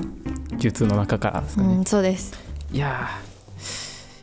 [0.58, 2.32] Q2 の中からですかね、うんそうです。
[2.72, 3.26] いやー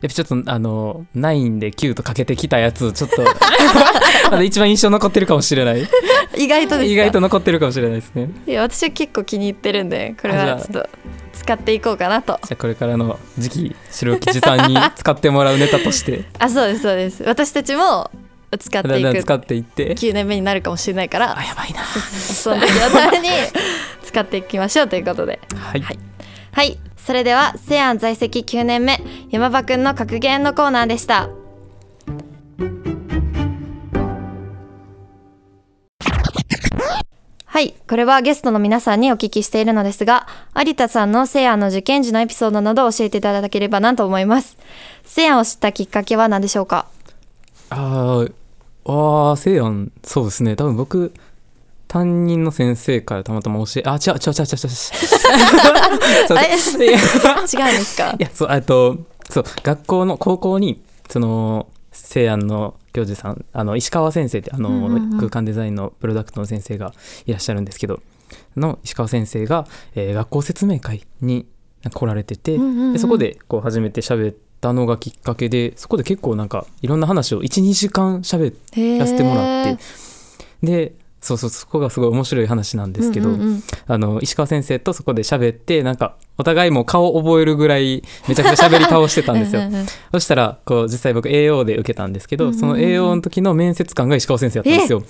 [0.04, 3.24] やっぱちょっとあの9で9とかけてきたやつちょっと
[4.30, 5.88] まだ一番印象残ってるかもしれない。
[6.36, 6.94] 意外とですか？
[6.94, 8.30] 意外と残ってるかもしれないですね。
[8.46, 10.90] いや私は結構気に入ってるんでこれはちょっと
[11.32, 12.38] 使っていこうかなと。
[12.44, 16.26] じゃあこれからの次期白吉さんに 使ってもらうネタとして。
[16.38, 17.24] あそうですそうです。
[17.24, 18.12] 私たちも
[18.60, 19.96] 使っていくだんだん使っていって。
[19.96, 21.38] 9年目になるかもしれないから。
[21.38, 21.82] あやばいな。
[21.86, 23.30] その時のために
[24.14, 25.40] 使っていきましょうということで。
[25.56, 26.00] はい、はい。
[26.52, 26.78] はい。
[26.98, 31.30] それでは西安在籍9年目山場くんの格言のコーナーでした。
[37.46, 37.74] はい。
[37.88, 44.58] これはゲストの皆さんにお聞きしているのですが有田さんの西安の受験時のエピソードなどを教えていただければなと思います。
[45.06, 46.86] 西安を知ったきっかけは何でしょうか？
[47.72, 48.34] あー
[48.86, 50.56] あーせいやんそうですね。
[50.56, 51.14] 多分僕
[51.94, 54.78] 担任の先生からたまたま教えあ違う違う違う違う違う。
[56.34, 58.16] 違うんですか？
[58.18, 58.98] いやそうあと
[59.30, 65.18] そう学校の高校にその西安の教授さんあの石川先生ってあの、うんうんうん。
[65.18, 66.94] 空間デザインのプロダクトの先生が
[67.28, 68.00] いらっしゃるんですけど
[68.58, 71.46] の石川先生が、えー学校説明会に
[71.94, 72.94] 来られてて、うんうんうん。
[72.94, 78.54] でそこでこう初めて喋ったのがきっかけでそこで結構なんかいろんな話を12時間喋
[79.00, 79.78] らせてもらって。
[80.64, 83.64] でそうそうそこがすごい面白い話なんですけど、うんうんうん。
[83.88, 89.62] あの石川先生とそこで喋ってなんかお互いもう顔覚えるぐらいめちゃくちゃ喋り倒してたんですよ。
[90.12, 92.60] そしたらこう実際僕 AO で受けたんですけど、うんうんうん。
[92.60, 95.04] その AO の時の面接官が石川先生やったんですよ。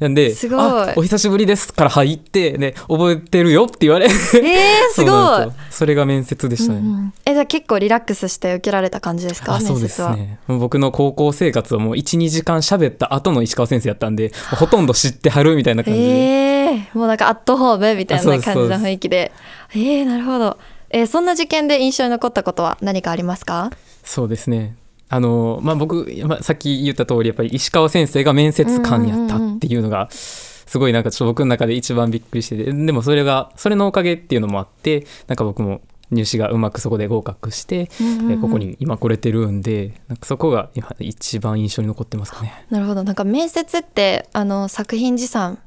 [0.00, 0.60] なんですごい。
[0.60, 4.12] あお久しぶりです」から入ってで覚えてるよって言われえー、
[4.92, 5.48] すごい。
[5.70, 7.12] それが面接でしたね、うんうん。
[7.24, 10.38] えじゃあ結構リラックスして受けられた感じですかあそうですね。
[10.46, 19.32] 僕の高校生活をもう12時間喋った後の石川先生やったんでほとんど知ってはるみたいな感じで、えー、もうなんかアットホームみたいな感じの雰囲気で
[19.70, 20.58] えー、なるほど、
[20.90, 23.70] えーそんな受験で印象に残ったことは何かありますか？
[24.04, 24.76] そうですね。
[25.08, 38.32] あのまあ僕、まあ、さっき言った通りやっぱり石川先生が面接官やったっていうのがすごいなんかちょっと僕の中で一番びっくりしててでもそれがそれのおかげっていうのもあってなんか僕も入試がうまくそこで合格して、うんうんうん。
[38.32, 42.66] えーここに今来れてるんでなんかそこが今一番印象に残ってますかね。
[42.70, 43.04] なるほど。
[43.04, 45.58] なんか面接ってあの作品持参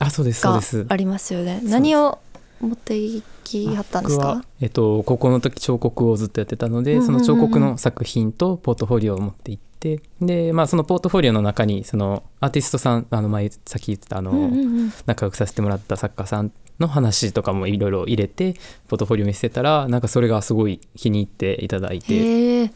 [0.00, 0.86] あそうですそうがです。
[0.88, 1.60] ありますよね。
[1.64, 2.18] 何を
[2.60, 4.42] 持っていきはったんですか？
[4.60, 14.92] えっと、高校の時彫刻をずっとやってたので、その彫刻の作品とポートフォリオを持って行ってで、まあ、そのポートフォリオの中にそのアーティストさんあの前さっき言ってたあの、うんうんうん。
[15.06, 18.54] 仲良くさせてもらった作家さんの話とかもいろいろ入れて
[18.88, 22.14] ポートフォリオ見せたらなんかそれがすごい気に入っていただいて。
[22.14, 22.66] へえ。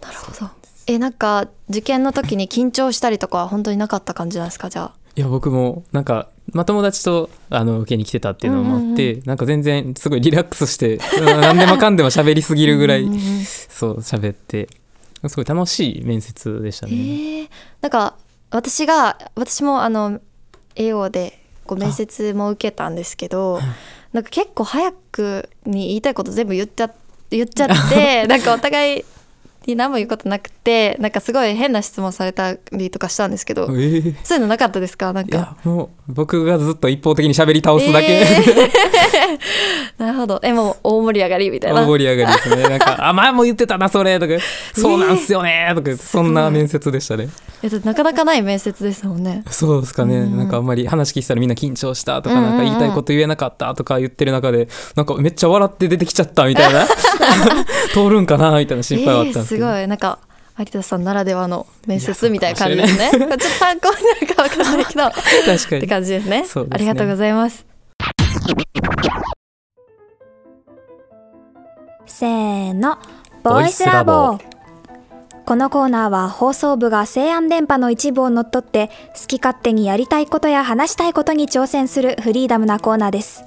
[0.00, 0.50] なるほど。
[0.86, 4.68] えなんか受験の時に緊張したりとかは本当になかった感じなんですか？
[4.68, 4.94] じゃあ。
[5.16, 13.44] いや僕もなんか、まあ、友達とあの受けに来てたっていうのもあって、なんか全然すごいリラックスして うん何でもかんでも喋りすぎるぐらいうんうんうん。
[13.44, 14.68] そう喋って。
[15.28, 16.92] すごい楽しい面接でしたね。
[16.92, 18.16] へえなんか
[18.50, 20.20] 私が私もあの
[20.76, 23.60] AO でこう面接も受けたんですけど
[24.12, 26.90] なんか結構早くに言いたいこと全部言っちゃ
[27.30, 29.04] 言っちゃって なんかお互い
[29.66, 34.14] に何も言うことなくてなんかすごい変な質問されたりとかしたんですけどえー。
[34.24, 35.12] そういうのなかったですか？
[35.12, 35.36] なんか。
[35.36, 38.24] いやもう僕がずっと一方的に喋り倒すだけ、え
[39.98, 40.40] なるほど。
[40.42, 41.82] えもう大盛り上がりみたいな。
[41.82, 42.62] 大盛り上がりですね。
[42.68, 44.34] なんか「あ前も言ってたなそれ」とか
[44.74, 45.96] 「そうなんすよね」とか。
[45.96, 47.28] そんな面接でしたね。
[47.62, 49.42] えだってなかなかない面接ですもんね。
[49.50, 50.36] そうですかね、うん。
[50.36, 56.86] なんかあんまり話聞いてたらみんな緊張したとか、なんか言いたいこと言えなかったとか言ってる中でなんかめっちゃ笑って出てきちゃったみたいな。
[57.92, 59.88] 通るんかなみたいな心配はあったんですけど、えーすごい。
[59.88, 60.18] なんか
[60.56, 63.10] 有田さんならではの面接みたいな感じですね。
[63.12, 65.04] ちょっと参考になるかわかんないけど。
[65.06, 66.44] っ確かてに感じですね。
[66.46, 66.66] すね。
[66.70, 67.66] ありがとうございます。
[72.16, 72.96] せーの。
[73.42, 74.38] ボイスラボ。
[75.44, 78.88] このコーナーは放送部が西安電波の一部を乗っ取って
[79.20, 83.42] 好き勝手にやりたいことや話したいことに挑戦するフリーダムなコーナーです。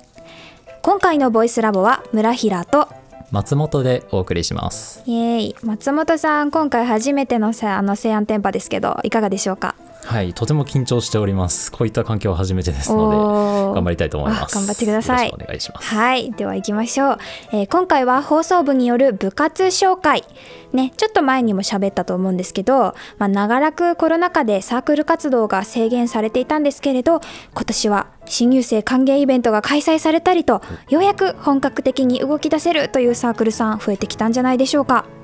[0.81, 2.89] 今回のボイスラボは村平と
[3.31, 5.01] 松本でお送りします。
[5.05, 5.55] イエーイ。
[5.63, 9.75] 松本さん今回初めてのさあの西安電波ですけどいかがでしょうか？
[10.07, 11.69] はいとても緊張しております。
[11.69, 14.55] こういった環境は初めてですので頑張りたいと思います。
[14.55, 15.27] あ頑張ってください。
[15.27, 15.93] よろしくお願いします。
[15.93, 17.17] はいでは行きましょう、
[17.51, 20.23] えー今回は放送部による部活紹介。
[20.71, 27.21] ねちょっと前にも喋ったと思うんですけど、まあ、長らくコロナ禍でサークル活動が制限されていたんですけれど
[27.53, 34.95] 今年は新入生歓迎イベントが開催されたりとようやく本格的に動き出せるというサークルさん増えてきたんじゃないでしょうか。
[34.95, 35.16] はい、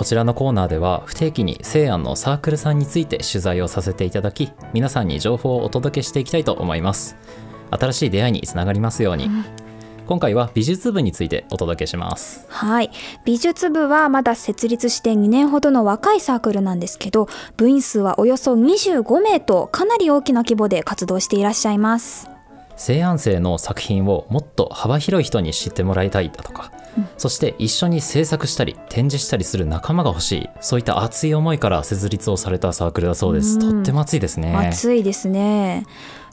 [0.00, 7.18] こちらのコーナーでは不定期に西安のサークルさんについて取材をさせていただき皆さんに情報をお届けしていきたいと思います。
[7.70, 9.28] 新しい出会いにつながりますように、
[10.06, 12.46] 今回は美術部についてお届けします。
[12.48, 12.90] はい。
[13.26, 22.30] 美術部はまだ設立して2年ほどの若いサークルなんですけど部員数はおよそ25名とかなり大きな規模で活動していらっしゃいます。
[22.74, 26.72] 西安生の作品をもっと幅広い人に知ってもらいたいだとか、
[27.16, 30.48] そして一緒に制作したり展示したりする仲間が欲しい。
[30.60, 33.60] そういった熱い思いから設立をされたサークルだそうです、うん。
[33.60, 34.54] とっても熱いですね。
[34.56, 35.86] 暑いですね。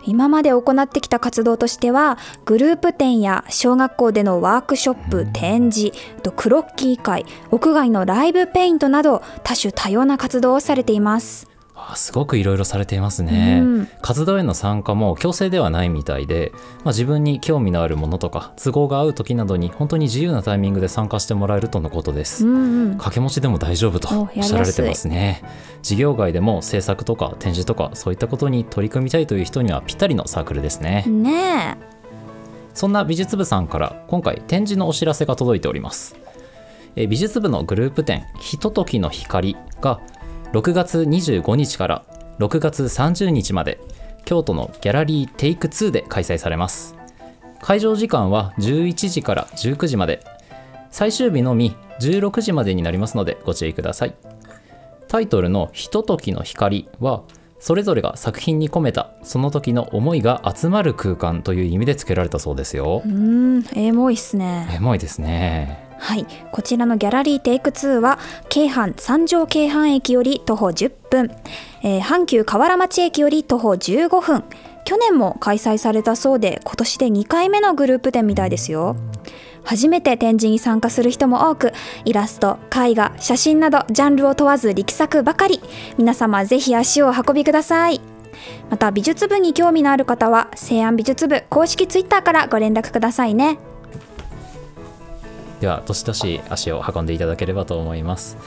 [0.06, 11.47] 今まで行ってきた活動としてはグループ展や小学校でのワークショップ展示あとクロッキー会屋外のライブペイントなど多種多様な活動をされています
[11.80, 13.88] あすごくいろいろされていますね、うん。
[14.02, 16.52] 活動への参加も強制ではないみたいで、
[16.84, 22.92] まあ、自分に興味のあるものとか都合が合う時などに本当に自由なタイミングで参加してもらえるとのことです、うんうん。
[22.94, 25.44] 掛け持ちでも大丈夫とおおっしゃられてますね。
[25.84, 31.78] 授業外でも制作とか展示とかそういったことに取り組みたいという人にはぴったりのサークルですね、ね
[32.74, 36.16] そんな美術部さんから今回展示のお知らせが届いております。
[36.96, 40.00] えー美術部のグループ展「ひとときの光」が
[40.54, 42.06] 6月25日から
[42.40, 43.80] 6月30日まで
[44.26, 46.96] 京都のギャラリーテイク2で開催されます。
[47.62, 50.24] 会場時間は11時から19時まで。
[50.90, 54.16] 最終日のみ16時までになりますのでご注意ください。
[55.08, 57.24] タイトルの「ひとときの光」は
[57.60, 63.02] それぞれが作品に込めたその時の思いが集まる空間という意味で付けられたそうですよ。
[63.06, 64.68] えうんエモいっすね。
[64.72, 68.20] エモいですねはい、こちらのギャラリーテイク2は
[68.50, 71.32] 京阪三条京阪駅より徒歩10分、
[71.84, 74.44] えー阪急河原町駅より徒歩15分。
[74.86, 78.96] 去年も開催されたそうで今年で2回目のグループ展みたいですよ。
[79.66, 81.74] 初めて展示に参加する人も多く
[82.06, 85.60] イラスト絵画写真などジャンルを問わず力作ばかり。
[85.98, 88.00] 皆様ぜひ足を運びください。
[88.70, 93.60] また美術部に興味のある方は西安美術部公式ツイッターからご連絡くださいね。
[95.60, 98.38] ではどしどし足を運んでいただければと思います。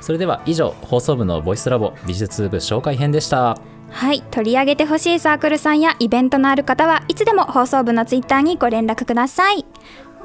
[0.00, 3.58] それでは以上放送部のボイスラボ美術部紹介編でした。
[3.90, 9.64] はい、取り上げてほしいサークルさんやイベントのある方はいつでも放送部のツイッターにご連絡ください。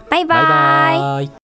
[0.09, 0.43] バイバイ。
[0.43, 1.39] バイバイ。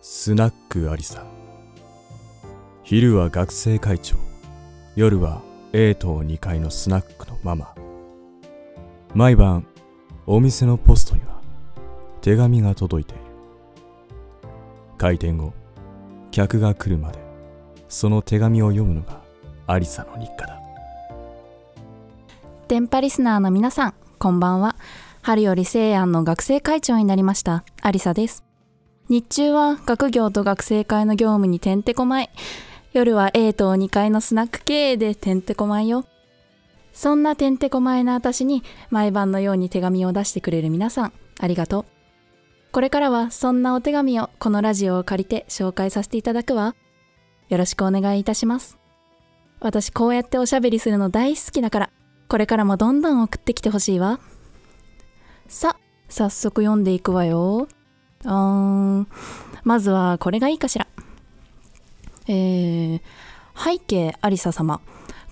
[0.00, 1.24] スナックアリサ
[2.82, 4.16] 昼は学生会長。
[4.96, 5.42] 夜は
[5.72, 7.74] A 棟2階のスナックのママ。
[9.14, 9.66] 毎晩
[10.30, 11.40] お店のポストには
[12.20, 13.22] 手紙が届いている。
[14.98, 15.54] 開店後
[16.30, 17.18] 客が来るまで
[17.88, 19.22] その手紙を読むのが
[19.66, 20.60] アリサの日課だ。
[22.68, 24.76] 電波リスナーの皆さんこんばんは。
[25.22, 28.44] 春より西安の学生会長になりましたアリサです。
[29.08, 32.28] 日中は学業と学生会の業務にてんてこまい。
[32.92, 36.04] 夜は A 棟2階のスナック経営でてんてこまいよ。
[36.92, 41.84] そんなてんてこまいな私に毎晩のように手紙を出してくれる皆さんありがとう
[42.72, 46.74] これからはそんなお手紙をこのラジオを借りて紹介させていただくわ
[47.48, 48.78] よろしくお願いいたします
[49.60, 51.90] 私こうやっておしゃべりするの大好きだから
[52.28, 54.20] これからもどんどん送ってきてほしいわ。
[55.48, 55.78] さ、
[56.10, 57.68] 早速読んでいくわよ。
[58.22, 58.30] うー
[59.00, 59.08] ん、
[59.64, 60.86] まずはこれがいいかしら。
[62.26, 63.00] えー、
[63.56, 64.82] 背景ありさ様。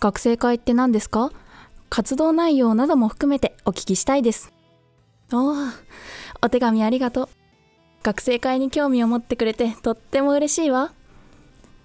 [0.01, 1.31] 学生会って何ですか？
[1.89, 4.53] 活動内容なども含めてお聞きしたいです。
[5.33, 5.73] おー、
[6.43, 7.29] お手紙ありがとう。
[8.03, 10.93] 学生会に興味を持ってくれてとっても嬉しいわ。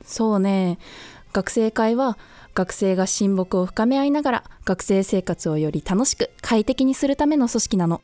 [0.05, 0.77] そうね、
[1.33, 2.17] 学生会は
[2.53, 8.01] 学生が親睦を深め合いながら学生生活をより楽しく快適にするための組織なの。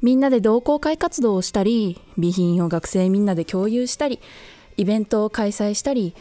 [0.00, 4.20] みんなで同好会活動をしたり、備品を学生みんなで共有したり、
[4.76, 6.14] イベントを開催したり、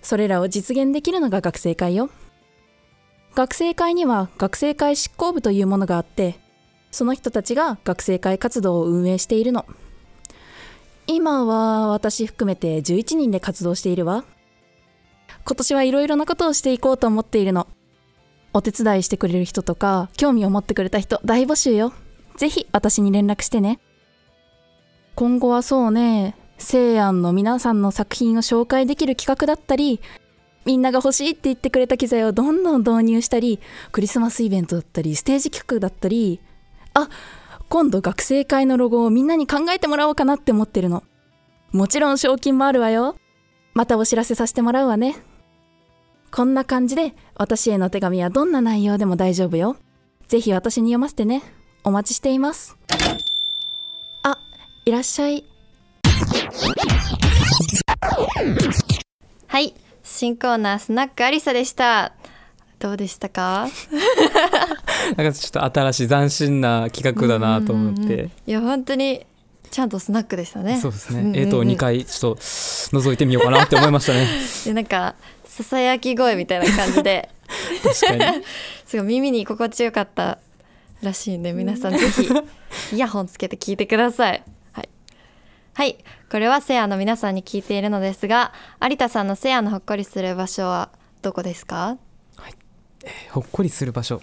[0.00, 2.08] それらを実現できるのが学生会よ。
[3.34, 6.38] 学生会には学生会執行部というものがあって、
[6.90, 9.66] その人たちが学生会活動を運営しているの。
[11.06, 14.24] 今は私含めて11人で活動しているわ。
[15.44, 17.66] 今年はいろいろなことをしていこうと思っているの。
[18.52, 21.92] お手伝いしてくれる人とか、興味を持ってくれた人大募集よ。
[22.36, 23.78] ぜひ私に連絡してね。
[25.14, 30.00] 今後はそうね、西安の皆さんの作品を紹介できる企画だったり、
[30.68, 33.58] みんなが欲しいって言ってくれた機材をどんどん導入したり、
[33.90, 36.42] クリスマスイベントだったり、ステージ企画だったり、
[36.92, 37.08] あ、
[37.70, 41.04] 今度学生会のロゴをみんなに考えてもらおうかなって思ってるの。
[41.72, 43.16] もちろん賞金もあるわよ。
[43.72, 45.16] またお知らせさせてもらうわね。
[46.30, 49.78] こんな感じで私への手紙はどんな内容でも大丈夫よ。
[50.26, 51.42] ぜひ私に読ませてね。
[51.82, 52.76] お待ちしています。
[54.22, 54.38] あ、
[54.84, 55.46] いらっしゃい。
[59.46, 62.12] はい新コーナースナックアリサでした。
[62.78, 63.68] どうでしたか？
[65.16, 68.26] なんかちょっと新しい斬新な企画だなと思って、うんうんうん。
[68.26, 69.26] いや本当に
[69.70, 70.78] ちゃんとスナックでしたね。
[70.80, 71.36] そうですね、んうんうん。
[71.36, 74.26] えーと2回ちょっと覗いてみようかなって思いましたね。
[74.64, 77.28] でなんかささやき声みたいな感じで。
[77.82, 78.44] 確かに。
[78.86, 80.38] すごい耳に心地よかった
[81.02, 82.28] らしいんで皆さんぜひ
[82.96, 84.42] イヤホンつけて聞いてください
[85.78, 85.98] はい、はい、
[86.28, 88.52] これはセアの皆さんに聞いているのですが
[88.82, 90.90] 有田さんのセアのほっこりする場所は
[91.22, 91.98] どこですか？
[93.30, 94.20] ほっこりする場所。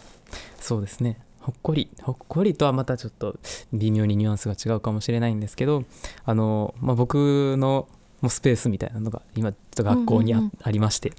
[0.60, 1.18] そうですね。
[1.40, 1.90] ほっこり。
[2.02, 3.40] ほっこりとはまたちょっと
[3.72, 5.86] 微妙にニュアンスが違うかもしれないんですけど
[6.26, 7.88] あの、まあ、僕の
[8.20, 10.60] もうスペースみたいなのが今ちょっと学校にあ,、うんうんうん。
[10.62, 11.14] ありまして。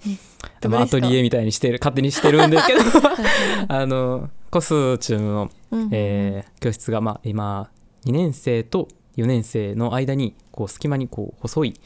[0.60, 2.80] であアトリエみたいにしてる勝手にしてるんですけど。
[3.74, 7.70] あのコスチュームの、うんえー教室が、まあ、今
[8.04, 11.80] 2年生と4年生の間にこう隙間にこう細い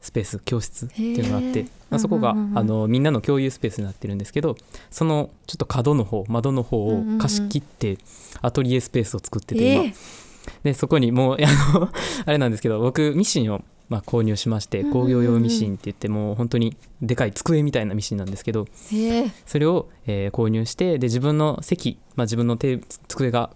[0.00, 4.56] スペース教室っていうのがあってあそこが、あのみんなの共有スペースになってるんですけど
[4.90, 7.98] そのちょっと角の方窓の方を貸し切って
[8.42, 10.26] アトリエスペースを作ってて今、えー
[10.62, 11.90] でそこにもうあの
[12.24, 19.24] あれなんですけど僕ミシンを、まあ、購入しまして工業用ミシンって言ってもう本当にでかい机みたいなミシンなんですけどえ。
[19.24, 22.78] ーそれを、えー購入してで自分の席、まあ、自分の手
[23.08, 23.50] 机が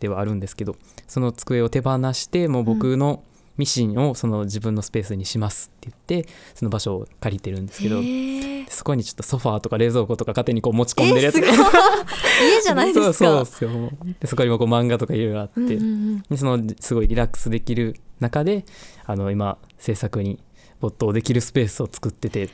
[0.00, 0.76] ではあるんですけど
[1.08, 3.22] その机を手放してもう僕の
[3.56, 8.00] ミシンをその自分のスペースにしますって言ってその場所を借りてるんですけど、え。
[8.00, 11.38] ーそこにちょっとソファーとか冷蔵庫とか勝手にこう持ち込んでるやつ。
[11.38, 11.72] えーすごい。
[12.54, 13.04] 家じゃないですか。
[13.04, 16.22] そうそうですよでそこにもこう漫画とかいろいろあって、うんうんうん。
[16.30, 18.64] でそのすごいリラックスできる中で
[19.06, 20.38] あの今制作に
[20.80, 22.48] 没頭できるスペースを作ってて。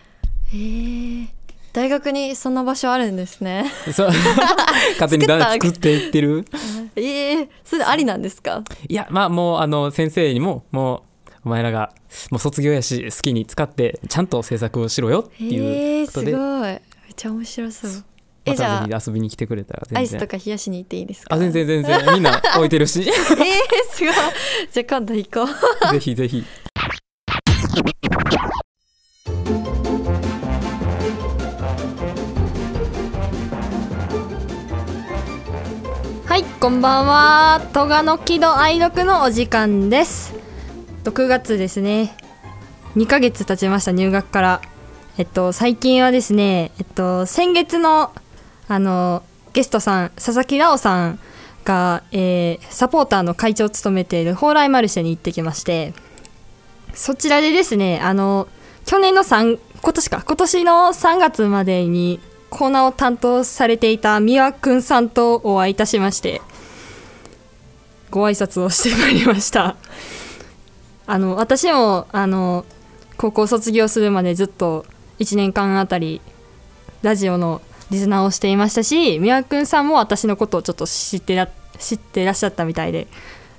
[0.53, 0.57] え。
[0.57, 1.27] ー
[1.73, 3.71] 大学にそんな場所あるんですね。
[3.93, 4.09] そう。
[4.99, 6.47] 勝手にだ作った作っていってる。
[6.97, 8.63] えー、それありなんですか？
[8.89, 11.93] いやまあもうあの先生にももうお前らが
[12.31, 16.63] もう卒業やし好きに使ってちゃんと制作をしろよってえいうー、ことで、すごい。
[16.63, 16.81] めっ
[17.15, 18.05] ちゃ面白そう
[18.47, 20.05] えまじゃあ遊びに来てくれたらア全然。
[20.05, 21.35] イスとか冷やしに行っていいですか？
[21.35, 22.15] あ全然全然。
[22.15, 23.01] みんな置いてるし。
[23.07, 23.13] えー、
[23.93, 24.15] すごい。
[24.73, 25.45] じゃあ今度行こ
[25.89, 25.93] う。
[25.93, 26.45] ぜひぜひ。
[36.27, 37.61] はいこんばんは。
[37.73, 40.35] 戸賀の喜怒哀楽のお時間です。
[41.05, 42.17] 6月ですね。
[42.97, 44.61] 2ヶ月経ちました入学から。
[45.19, 48.13] えっと最近はですねえっと先月の
[48.69, 51.19] あのゲストさん佐々木直さん
[51.65, 55.95] が、えーサポーターの会長を務めている蓬莱マルシェに行ってきまして
[56.95, 58.49] そちらでですねあの
[58.85, 66.41] 去年の3今年か今年の3月までにコーナーを担当されていたみわくんさんとお会いいたしまして
[68.11, 69.77] ご挨拶をしてまいりました。
[71.07, 72.65] あの私もあの
[73.17, 74.87] 高校卒業するまでずっと
[75.19, 76.21] 1年間あたり
[77.03, 77.61] ラジオの
[77.91, 83.07] リスナーをしていましたしみわくんさんも私のことをちょっと知ってら知ってらっしゃったみたいで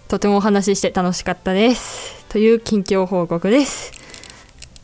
[0.08, 3.92] とてもお話しして楽しかったですという近況報告です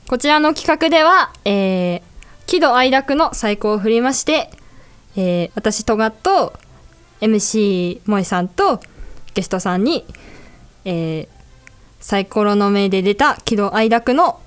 [0.08, 2.14] こちらの企画では、えー
[2.46, 4.52] 喜怒哀楽の最高を振りまして、
[5.16, 6.54] えー私トガと
[7.22, 8.80] MC 萌さんと
[9.34, 10.06] ゲストさんに、
[10.86, 11.28] えー
[12.00, 14.42] サイコロの目で出た喜怒哀楽の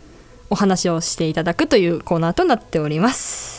[0.51, 3.55] お話をしていただくというコーナーとなっております。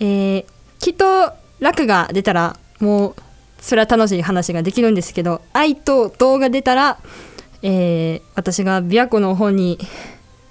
[0.00, 0.44] えー、
[0.78, 3.14] きっと楽が出たらもう
[3.60, 6.98] それは楽しい話ができるんですけど愛と動が出たら、
[7.62, 9.78] えー私が琵琶湖の方に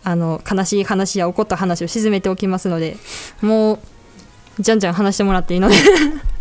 [0.03, 2.97] あの悲しい話や起こった話を沈めておきますので
[3.41, 3.79] もう
[4.59, 5.75] じゃんじゃん話してもらっていいので。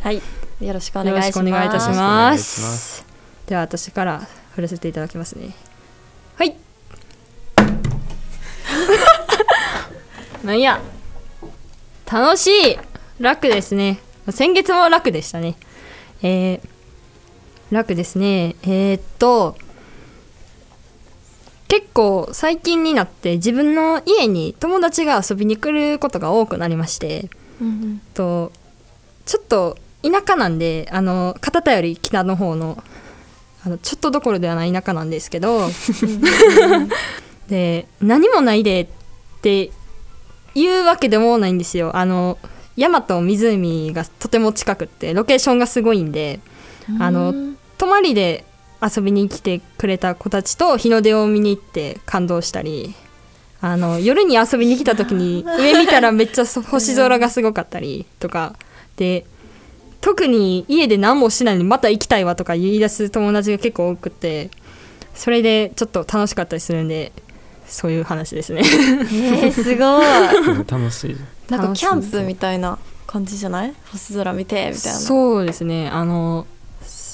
[0.00, 0.22] はい。
[0.60, 3.04] よろしくお願いいいたします。
[3.46, 5.54] では私から振らせていただきますね。
[6.36, 6.56] はい。
[10.42, 10.80] なんや。
[12.10, 12.78] 楽しい
[13.20, 13.98] 楽ですね。
[14.30, 15.56] 先月も楽でしたね。
[16.22, 16.60] えー、
[17.70, 18.56] 楽ですね。
[18.62, 19.56] えー、っと
[21.68, 27.28] 結構最近になって自分の家に友達が遊びに来ることが多くなりまして
[27.60, 28.52] うんと
[29.24, 32.82] ちょっと田舎なんであの片田より北の方の
[33.64, 35.68] あのちょっとどころではない田舎なんですけど
[37.48, 38.88] で何もないでっ
[39.42, 39.70] て
[40.54, 41.96] いうわけでもないんですよ。
[41.96, 42.38] あの
[42.76, 46.40] 山と湖がとても近くってロケーションがすごいんで
[47.00, 47.34] あの
[47.78, 48.44] 泊まりで
[48.82, 52.94] 遊びに来てくれた子たちと日の出を見に行って感動したり
[53.60, 58.54] あの夜に遊びに来た時に 上見たらめっちゃそ星空がすごかったりとか
[58.96, 59.24] で
[60.00, 64.50] 特に家で何もしないのにまた行きたいわとか言い出す友達が結構多くて
[65.14, 67.12] それでちょっと楽しかったりするんで
[67.66, 68.62] そういう話ですね。
[68.62, 70.58] えー、すごい。
[70.70, 71.16] 楽しい
[71.48, 74.98] なんかキャンプみたいな感じじゃない星空見てみたいな。
[74.98, 75.88] そうですね。
[75.88, 76.46] あの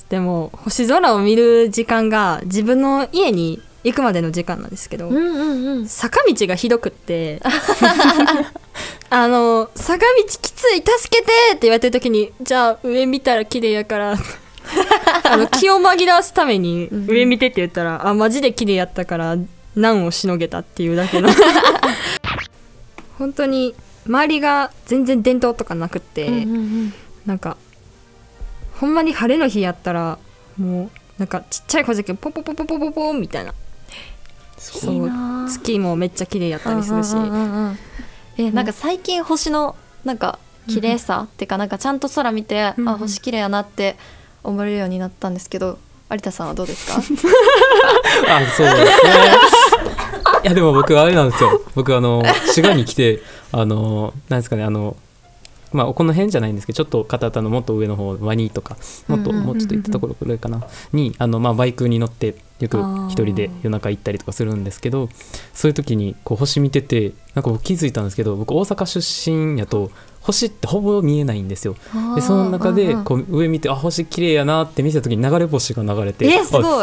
[0.08, 5.88] でも星空を見る時間が自分の家に行くまでの時間なんですけど、うんうんうん。
[5.88, 7.40] 坂道がひどくって
[9.10, 14.16] あの坂道きつい助けてって言われてる時にじゃあ上見たら綺麗やから
[15.24, 19.36] あの気を紛らわすために上見てって言ったら、あマジで綺麗やったから
[19.74, 21.28] 難をしのげたっていうだけの。
[23.18, 23.74] 本当に
[24.06, 26.94] 周りが全然伝統とかなくって、うんうんうん。
[27.26, 27.56] なんか
[28.80, 30.18] ほんまに晴れの日やったら
[30.58, 33.54] もうなんかちっちゃい小石がポポポポポポポンみたいな。
[34.58, 37.78] そういいな月もめっちゃ綺麗やったりするし、うんうんうんうん
[38.38, 40.38] えなんか最近星のなんか
[40.68, 42.88] 綺麗さっていうかなんかちゃんと空見て、うんうん。
[42.94, 43.96] あ星綺麗やなって
[44.42, 45.78] 思えるようになったんですけど
[46.10, 46.96] 有田さんはどうですか？
[48.28, 48.90] あそうですね。
[50.44, 51.60] いやでも僕あれなんですよ。
[51.74, 52.22] 僕あの
[52.52, 53.20] 滋賀に来て
[53.52, 54.96] あのなんですかねあの
[55.72, 58.76] まあこの辺じゃないんですけどちょっと片田のもっと上の方ワニとか
[59.08, 62.78] もっともうちょっと行ったところくらいかなにあのまあバイクに乗ってよく
[63.08, 65.08] 一人で夜中行ったりとかするんですけど
[65.54, 69.90] そういう時にこう星見ててなんか僕気づいたんですけど僕大阪出身やと
[70.20, 71.74] 星ってほぼ見えないんですよ。
[72.14, 76.40] でその中でこう上見てあ星綺麗やなって見た時に流れ星が流れてえ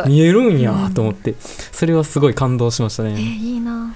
[0.07, 1.35] 見えるんやと思って。
[1.39, 3.15] それはすごい感動しましたね。
[3.17, 3.95] えいいな。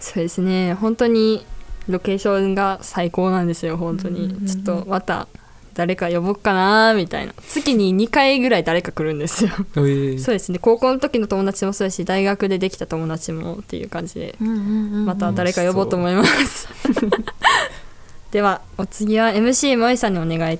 [0.00, 0.74] そうですね。
[0.74, 1.46] 本当に
[1.90, 5.28] ロケーションが最高なんですよ本当に、ちょっとまた
[5.74, 7.32] 誰か呼ぼうかなみたいな。
[7.48, 9.50] 月に2回ぐらい誰か来るんですよ。
[9.76, 9.80] え。
[9.80, 10.58] ーそうですね。
[10.58, 16.68] 高校の時の友達もそうですし大学でできた友達もっていう感じでまた誰か呼ぼうと思います。
[18.32, 20.58] ではお次は MC 萌さんにお願いい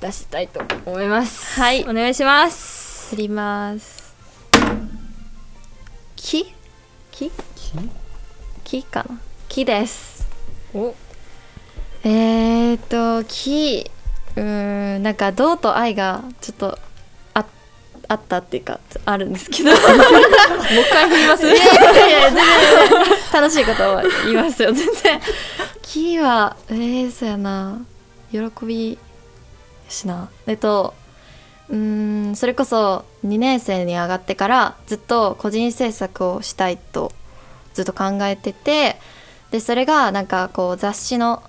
[0.00, 1.60] たしたいと思います。
[1.60, 1.84] はい。
[1.88, 3.10] お願いします。
[3.10, 4.14] 振ります。
[6.16, 6.52] 木？
[7.10, 7.30] 木？
[8.64, 9.20] 木かな？
[9.48, 10.09] 木です
[10.74, 10.94] お。
[12.04, 13.90] えーと木
[14.36, 16.78] うーんなんか銅と愛がちょっと
[17.34, 17.44] あ
[18.08, 19.70] あったっていうかあるんですけど。
[19.70, 21.46] もう一回言います？
[21.46, 22.42] いやいやいや全然
[23.42, 24.72] 楽しいことを言いますよ。
[24.72, 25.20] 全然。
[25.82, 27.78] 木はえー、そうやな。
[28.32, 28.98] 喜びや
[29.88, 30.28] しな。
[30.46, 30.94] えっと
[31.68, 37.12] うーんそれこそ2年生に上がってからずっと個人制作をしたいと
[37.74, 38.96] ずっと考えてて
[39.50, 41.42] でそれがなんかこう雑誌の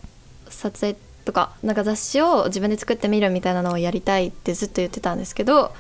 [0.50, 5.74] 撮影とかなんか雑誌を自分で作ってみるみたいなのをやりたいってずっと言ってたんですけど、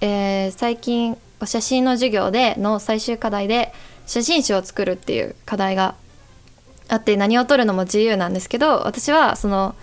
[0.00, 3.74] えー最近写真の授業での最終課題で
[4.06, 5.94] 写真集を作るっていう課題が
[6.88, 9.74] あって何を撮るのも自由なんですけど私はその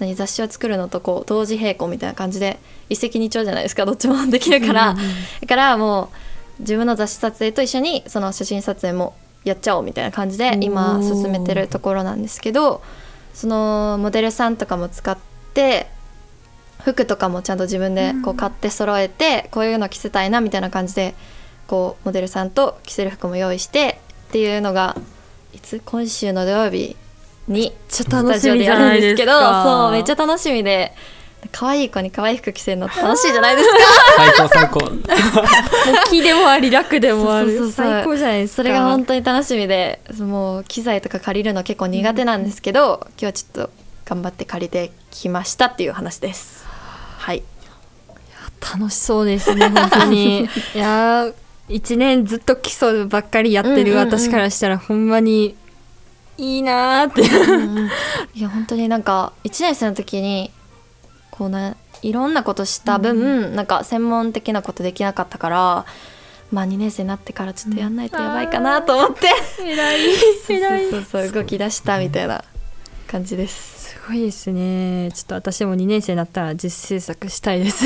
[0.00, 2.58] 何雑誌を作るのとこう同時並行みたいな感じで
[2.88, 4.96] 一石二鳥じゃないですかどっちもできるから、
[5.40, 6.10] だからも
[6.58, 9.14] う自分の雑誌撮影と一緒にその写真撮影も
[9.48, 12.82] やっちゃおうみたいな感じで今進めてるところなんですけど
[13.34, 15.16] そのモデルさんとかも使っ
[15.54, 15.88] て
[16.82, 21.14] 服とかもちゃんと自分でこう買って揃えてこういうの着せたいなみたいな感じで
[21.66, 24.96] こうモデルさんと着せる服も用意してっていうのが
[25.52, 26.96] いつ今週の土曜日
[27.48, 29.32] にちょスタジオでやるんですけど
[29.64, 30.92] そうめっちゃ楽しみで
[31.52, 33.76] 可愛い子に可愛い服着せるの楽しいじゃないですか。
[34.16, 36.10] 最高最高。
[36.10, 37.48] 木でもあり楽でもある。
[37.50, 37.86] そうそうそう。
[37.86, 38.56] 最高じゃないですか。
[38.56, 43.70] それが本当に楽しみでもう機材とか借りるの結構苦手なんですけど、今日はちょっと
[44.04, 46.66] 頑張って借りてきましたっていう話です。
[47.18, 47.42] はい。
[48.60, 50.44] 楽しそうですね本当に。
[50.74, 51.34] いやー
[51.68, 55.54] 一年ずっと基礎ばっかりやってる私からしたらほんまに
[56.36, 57.22] いいなーって。
[58.34, 60.50] いや本当になんか1年生の時に
[61.38, 65.86] こうないろんなことした分、なんか専門的なことできなかったから
[66.50, 69.28] まあ2年生になってからちょっとやんないとやばいかなと思って、
[69.60, 70.00] 偉い。
[70.48, 72.42] 偉 いそうそうそう動き出したみたいな
[73.06, 73.90] 感じです。
[73.90, 75.10] すごいですね。
[75.14, 77.84] ちょっと私も2年生になったら実制作したいです。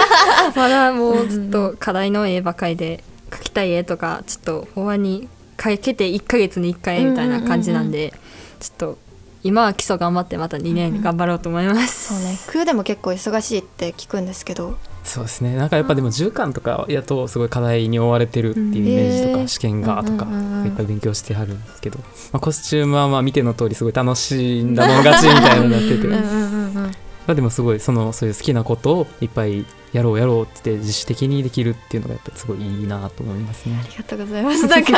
[0.54, 8.12] まだもうちょっと課題の絵ばかりで描きたい絵とかちょっと法案に描けて1ヶ月に1回みたいな感じなんで、
[8.60, 8.98] ちょっと
[9.44, 12.38] 今は基礎頑張ってまた2年頑張ろうと思います、そうね。
[12.46, 14.78] 空でも結構忙しいって聞くんですけど。
[15.04, 15.54] そうですね。
[15.54, 19.48] なんかやっぱでも10巻とかやとすごい課題に追われてるっていうイメージとか、うん。
[19.48, 20.26] 試験がとか
[20.64, 21.98] いっぱい勉強してはるんですけど、
[22.32, 33.88] まあ、コスチュームはまあ見ての通りすごい楽しんだもん勝ちみたいになっててまあでもすごいそのそういう好きなことをいっぱいやろうやろうって自主的にできるっていうのがやっぱりすごいいいなと思いますねあ。
[33.88, 34.92] りがとうございますなんか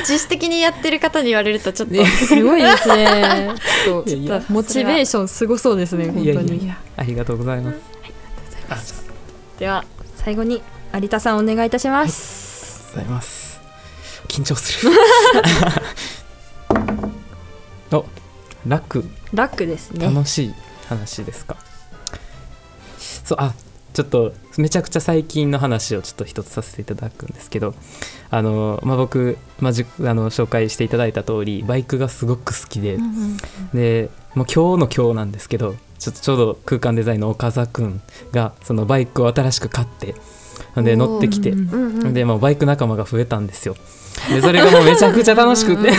[0.00, 3.54] 自主的にやってる方に言われるとちょっとすごいですね
[3.84, 9.10] ちょっといやモチベーションすごそうですね本当にありがとうございます。
[9.58, 9.84] では
[10.16, 10.62] 最後に
[10.94, 13.60] 有田さんお願いいたします、ありがとうございます。
[14.28, 14.92] 緊張する。
[17.92, 18.04] お、
[18.66, 19.04] 楽
[19.34, 20.54] 楽ですね楽しい
[20.90, 21.56] 話ですか？
[22.98, 23.54] そうあ
[23.92, 27.74] ちょっとめちゃくちゃ最近の話をちょっと一つさせていただくんですけど
[28.30, 32.98] あの、まあ、僕、まあ、じあの紹介していただいた通りバイクがすごく好きで、
[33.74, 38.00] でもう今日の今日なんですけどちょっとちょうど空間デザインの岡田くん
[38.32, 40.14] がそのバイクを新しく買って
[40.76, 43.74] で乗ってきて、うんうんでもうバイク仲間が増えたんですよ。
[44.28, 45.90] でそれがもうめちゃくちゃ楽しくて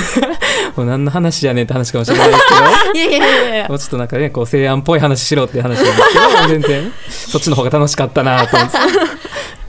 [0.76, 2.62] もう何の話やねんって話かもしれないですけど。
[2.94, 3.68] いやいやいやいや。
[3.70, 6.48] もうちょっとなんかねこう西安っぽい話しろっていう話なんですけど。
[6.48, 8.58] 全 然そっちの方が楽しかったなと。
[8.58, 8.78] 思って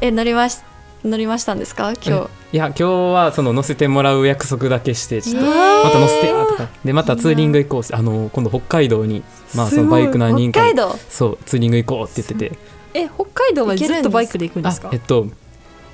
[0.01, 0.65] え乗りました
[1.05, 1.93] 乗りましたんですか？
[2.07, 2.85] 今いや今日
[3.15, 5.85] はその乗せてもらう約束だけしてちょっとえー。
[5.85, 6.69] また乗せてやとか。
[6.85, 9.23] でまたツーリング行こうしあの今度北海道に
[9.55, 10.61] まあそのバイク何人か。
[11.09, 12.59] そうツーリング行こうって言ってて。
[12.95, 14.89] え北海道までずっとバイクで行くんですか？
[14.89, 15.27] あえっと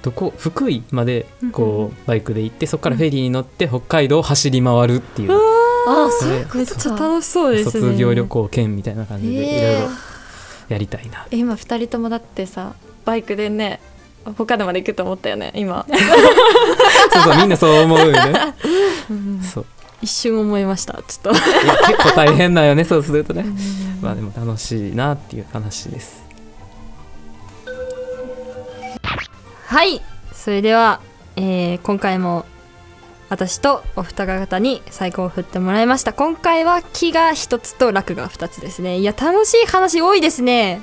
[0.09, 5.33] どこ福井までこうバイクで行ってそこからフェリーに乗って北海道を走り回るっていう。
[5.33, 7.83] あそれめっちゃ楽しそうですね。
[7.83, 9.89] 卒業旅行兼みたいな感じでいろいえろ
[10.71, 11.27] やりたいな。
[11.31, 12.73] 今二人ともだってさ
[13.05, 13.81] バイクでね
[14.35, 15.85] 北海道まで行くと思ったよね今。
[17.13, 18.55] そうそうみんなそう思うよね。
[19.43, 19.67] そう。
[20.01, 21.39] 一瞬思いましたちょっと。
[21.39, 23.45] いや結構大変だよねそうするとね。
[24.01, 26.28] まあでも楽しいなっていう話です
[29.69, 30.01] はい。
[30.33, 31.03] それでは、
[31.37, 32.47] えー今回も
[33.29, 36.15] 私とお二方に最高を振ってもらいました。
[36.15, 38.99] 今回は木が一つと楽が二つですね。
[38.99, 40.81] いや楽しい話多いですね。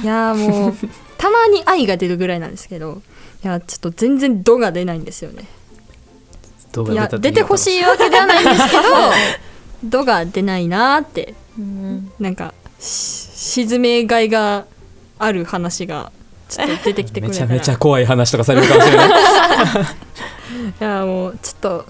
[0.00, 0.74] いやーもう
[1.18, 3.02] たまに愛が出るぐらいなんですけど。
[3.42, 5.48] いやちょっと全然度が出ないんですよね。
[6.92, 8.82] いや出てほしいわけではないんですけど
[9.82, 11.34] 度が出ないなーって。
[12.20, 14.66] なんかし沈めがいが
[15.18, 16.12] ある話が
[16.50, 17.46] ちょっと出てきてくれたら。
[17.46, 19.08] めちゃめちゃ怖い話とかされるかもしれない。
[20.80, 21.86] いやもうちょっと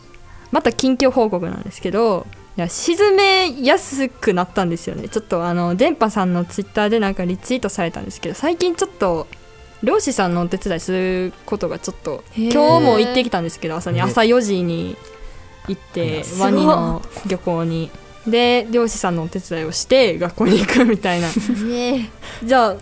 [0.51, 5.09] また近況報告なんですけどいや沈めやすくなったんですよね。
[5.09, 9.27] ちょっとあの電波さんのツイッターでなんかリツイートされたんですけど最近ちょっと
[9.83, 14.97] 漁師さんのお手伝いすることがちょっと今日も行ってきたんですけど朝に朝4時に
[15.69, 17.91] 行ってワニの漁港に。
[18.27, 21.29] で漁師さんのお手伝いをして学校に行くみたいな。
[21.73, 22.01] え
[22.45, 22.77] じゃあ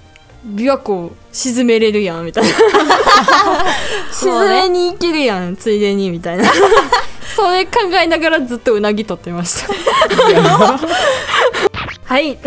[0.47, 2.51] 琵琶湖沈めれるやんみたいな。
[4.13, 6.45] 沈めに行けるやんついでにみたいな。
[7.35, 9.73] それ考えながらずっとうなぎ取ってました。
[12.05, 12.39] はい。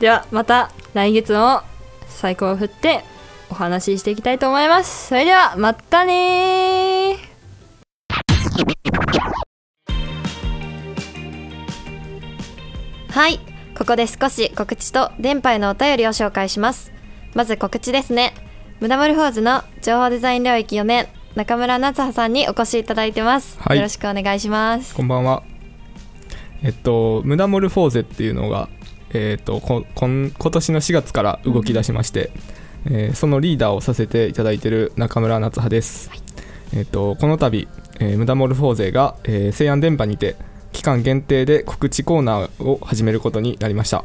[0.00, 1.62] ではまた来月も
[2.08, 3.04] 最高を振って
[3.50, 5.08] お話ししていきたいと思います。
[5.08, 13.16] それではまたねー。
[13.16, 13.40] はい
[13.78, 16.92] ここで少し告知と電波へのお便りを紹介します。
[17.34, 18.32] まず告知ですね。
[18.80, 23.76] ムダモルフォーズの情報デザイン領域4年中村夏葉さんにお越しいただいてます、はい。
[23.76, 24.94] よろしくお願いします。
[24.94, 25.42] こんばんは。
[26.62, 28.70] えっと、ムダモルフォーゼっていうのが、
[29.12, 32.30] えっと、ここん今年の4月から動き出しまして、
[32.86, 36.10] えーそのリーダーをさせていただいている中村夏葉です。
[36.74, 37.68] えっと、この度、
[38.00, 40.36] えームダモルフォーゼが、えー西安電波にて
[40.76, 44.04] 期間限定で告知コーナーを始めることになりました。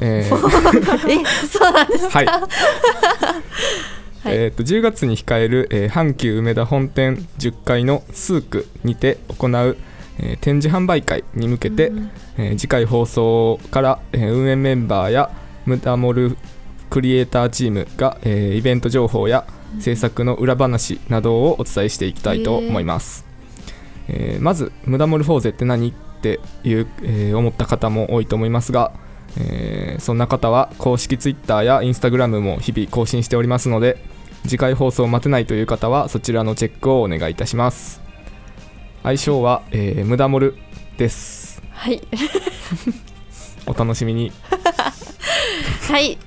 [0.00, 0.34] えー
[1.08, 2.18] えそうなんですか？
[2.18, 2.26] はい。
[4.24, 9.76] えー、と10月に控える、えー阪急梅田本店10階のスークにて行う、
[10.18, 11.92] えー展示販売会に向けて、
[12.38, 15.30] えー次回放送から、えー運営メンバーや
[15.66, 16.36] ムダモル
[16.90, 19.44] クリエイターチームが、えーイベント情報や
[19.80, 23.24] 制作の裏話などをお伝えしていきたいと思います、
[24.12, 25.88] えーまずムダモルフォーゼって何？
[25.90, 25.92] っ
[26.22, 28.92] ていう、えー思った方も多いと思いますが、
[29.38, 34.02] えーそんな方は公式 Twitter や Instagram も日々更新しておりますので
[34.44, 38.00] 次回放送を待てないという方はそちらのチェックをお願いいたします。
[39.02, 40.54] 愛称は、えー、ムダモル
[40.96, 41.60] です。
[41.72, 42.00] はい。
[43.66, 44.30] お楽しみに。
[45.90, 46.18] はい、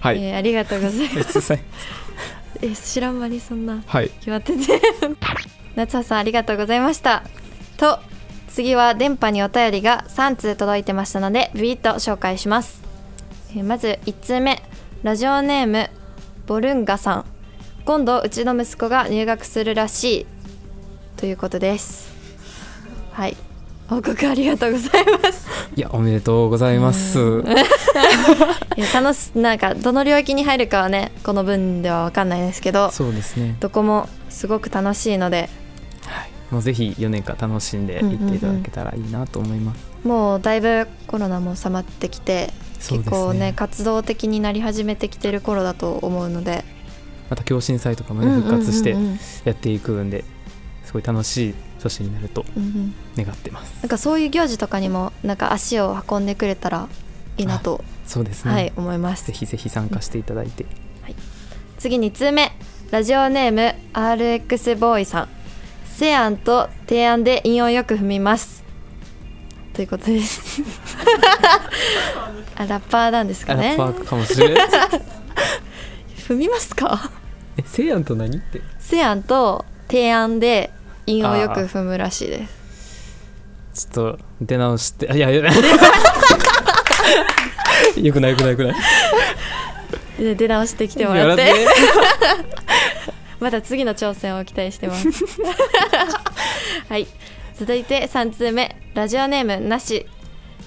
[0.00, 1.40] はい、えーありがとうございます。
[1.42, 4.08] すえ知らん間にそんなはい。
[4.08, 4.80] 決まってて
[5.76, 7.22] 夏葉さんありがとうございました。
[7.76, 7.98] と
[8.48, 12.82] 次は電波にお便りが3通届いてましたのでビビッと紹介します、
[13.56, 14.62] えーまず1通目。
[15.02, 15.90] ラジオネーム
[16.46, 17.24] ボルンガさん。
[17.84, 20.26] 今度うちの息子が入学するらしい。
[21.16, 22.12] ということです。
[23.12, 23.36] はい。
[23.88, 25.46] 報告ありがとうございます。
[25.76, 27.18] いやおめでとうございます。
[28.76, 33.56] いや楽しなんかどの領域に入るかはねこの分では分かんないですけどそうですね。
[33.60, 35.50] どこもすごく楽しいので
[36.52, 46.64] もうぜひ4年間楽しんでいっていただけたらいいなと思います、もうだいぶコロナも収まってきて、結構ね活動的になり始めてきてる頃だと思うので。
[47.30, 48.60] また共振祭とかもねうんうんうんうん。
[48.60, 48.94] 復活して
[49.48, 50.22] やっていくんで
[50.84, 52.94] すごい楽しい年になるとうんうん。
[53.16, 56.88] 願ってます、なんかそういう行事とかにもなんか足を運んでくれたら
[57.38, 58.52] いいなとそうですね。
[58.52, 59.26] はい思います。
[59.26, 60.66] ぜひぜひ参加していただいて、
[61.78, 62.52] 次2通目。
[62.90, 65.28] ラジオネーム RX ボーイさん
[66.02, 68.64] 西安と提案で韻をよく踏みます。
[69.72, 70.60] ということです。
[72.58, 73.76] あラッパーなんですかね。
[73.78, 74.66] あラッパーかもしれない
[76.28, 77.08] 踏みますか？
[77.56, 78.60] えせいやんと何って？
[78.80, 80.72] 西安と提案で
[81.06, 82.48] 韻をよく踏むらしいで
[83.72, 83.88] す。
[83.92, 85.08] ちょっと出直して。
[85.08, 85.44] あいやいや。
[88.02, 88.74] よくないよくないよくない。
[90.18, 91.52] で出直してきてもらって
[93.42, 95.08] また次の挑戦を期待してます。
[96.88, 97.06] はい。
[97.58, 98.76] 続いて3通目。
[98.94, 100.06] ラジオネームなし。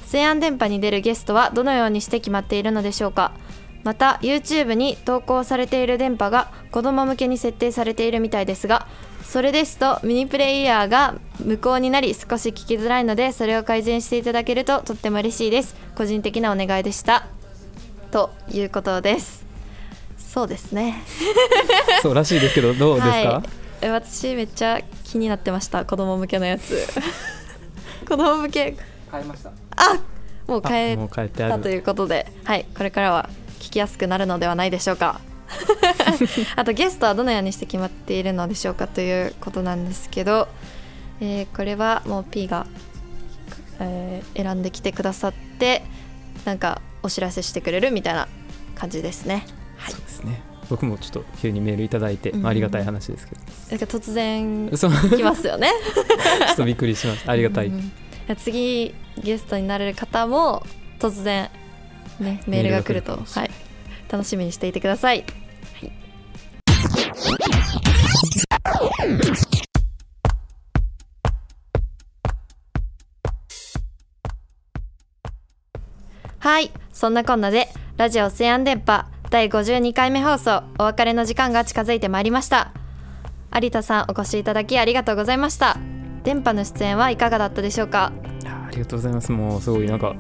[0.05, 3.31] 西安電波に出るゲストはどのようにして決まっているのでしょうか。
[3.83, 8.87] また YouTube に投稿されている電波が子供向けに設定されているみたいですが
[9.23, 11.13] それですとミニプレイヤーが
[11.43, 15.75] 無効になり少し聞きづらいのでそれを改善していただけるととっても嬉しいです。
[15.95, 17.27] 個人的なお願いでした。
[18.09, 19.44] ということです
[20.35, 21.01] そうですね。
[22.03, 23.49] そうらしいですけどどうですか、はい。
[23.83, 25.85] え私めっちゃ気になってました。
[25.85, 26.85] 子供向けのやつ。
[28.05, 28.75] 子供向け。
[29.09, 29.51] 変えました。
[29.77, 29.97] あ
[30.45, 31.53] もう変えあもう変えてある。
[31.53, 32.27] たということで。
[32.43, 32.65] はい。
[32.75, 33.29] これからは
[33.61, 35.21] 聞きやすくなるのではないでしょうか。
[36.57, 40.49] あとゲストはどのようにして決まっているのでしょうかということなんですけど、
[41.21, 42.67] えーこれはもう P が、
[43.79, 45.81] えー選んできてくださって
[46.43, 48.27] なんかお知らせしてくれるみたいな
[48.75, 49.45] 感じですね
[49.89, 50.41] そうですね。
[50.69, 52.41] 僕もちょっと急にメールいただいて、うん。
[52.41, 55.69] まあ、ありがたい話ですけど、なんか突然来ますよね。
[56.47, 57.31] ちょっとびっくりしました。
[57.31, 57.91] ありがたい、うん
[58.39, 60.65] 次ゲストになれる方も
[60.97, 61.51] 突然
[62.19, 63.51] ねメールが来るとはい。
[64.09, 65.25] 楽しみにしていてください、
[76.39, 76.71] はい。
[76.93, 77.67] そんなこんなで
[77.97, 82.71] ラジオ西安電波第52回目放送お別れの時間が近づいてまいりました。
[83.53, 85.77] 有田さんお越しいただきありがとうございました。
[86.23, 88.11] 電波の出演はいかがだったでしょうか？
[88.75, 89.31] りがとうございます。
[89.31, 90.15] もうすごいなんか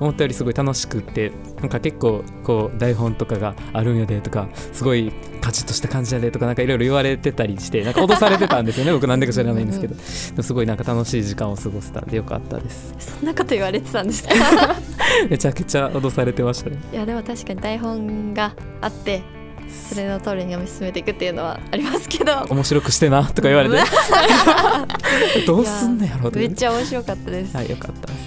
[0.00, 9.94] 思ったよりすごい楽しくってなんか結構こう台本とかがあるんやでとかすごいカチッとした感じやでとかなんかいろいろ言われてたりしてなんか脅されてたんですよね 僕なんでか知らないんですけど。
[10.42, 12.94] すごいなんか楽しい時間を過ごせたんでよかったです。
[12.98, 14.30] そんなこと言われてたんですか？
[15.28, 16.76] めちゃくちゃ脅されてましたね。
[16.92, 19.22] いやでも確かに台本があって
[19.68, 22.44] それの通りに読み進めていくっていうのはありますけど。
[22.50, 23.76] 面白くしてなとか言われて。
[25.46, 27.56] どうすんのやろうとめっちゃ面白かったです。
[27.56, 28.06] はいよかった。
[28.06, 28.18] です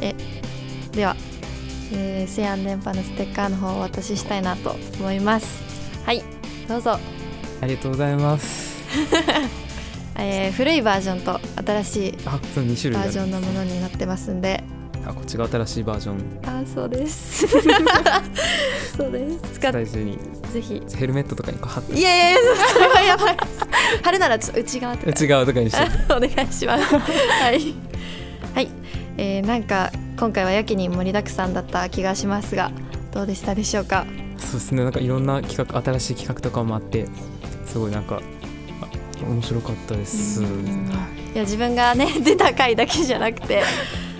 [0.00, 0.14] え
[0.92, 1.16] では、
[1.92, 5.62] えー、西安電波のステッカーの方をお渡ししたいなと思います。
[6.04, 6.22] はい。
[6.68, 6.98] どうぞ、
[7.60, 8.74] ありがとうございます。
[10.16, 14.62] えー古いバージョンと新しいあその2種類あるバージョンのものになってますんで
[15.06, 16.40] あこっちが新しいバージョン。
[16.46, 17.46] あそうです。
[18.96, 19.38] そうです。
[19.54, 20.18] 使っ大事に。
[20.52, 20.82] ぜひ。
[20.96, 21.98] ヘルメットとかにこう貼って。
[21.98, 22.40] いやいやいや
[22.72, 23.36] それはやばい。
[24.02, 25.82] 貼るならちょっと内側とか内側とかにして。
[26.14, 26.94] お願いします。
[26.94, 27.00] は
[27.52, 27.74] い。
[28.54, 28.70] はい、
[29.18, 32.70] えー、なんか今回はやけに盛りだくさんだった気がしますが
[33.12, 34.06] どうでしたでしょうか？
[34.38, 34.84] そうですね。
[34.84, 37.06] なんかいろんな企画新しい企画とかもあって
[37.66, 38.20] すごいなんか
[38.80, 40.50] あ面白かったです、はい
[41.34, 43.64] いや自分がね出た回だけじゃなくて、